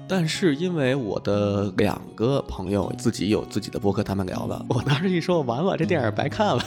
[0.07, 6.63] 但是因为我的两个朋友自己有自己的播客，他们聊了，我当时一说完了，这电影白看了。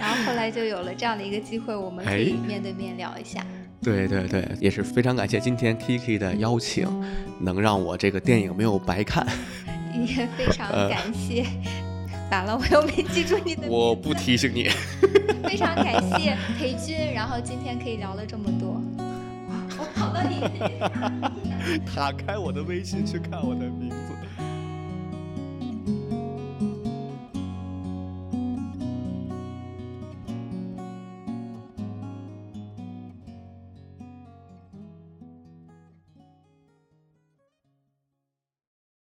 [0.00, 3.44] 然后后来就有了这样的一个机会，我们可以面对面聊一下。
[3.82, 6.88] 对对对，也是非常感谢今天 Kiki 的邀请，
[7.40, 9.26] 能让我这个电影没有白看。
[9.94, 11.44] 也非常感谢，
[12.30, 13.68] 完了我又没记住你的。
[13.68, 14.68] 我不提醒你。
[15.48, 18.80] 非常感谢裴军，然后今天可以聊了这么多。
[19.78, 20.40] 我跑到你。
[21.94, 23.96] 打开我的微信去看我的名字。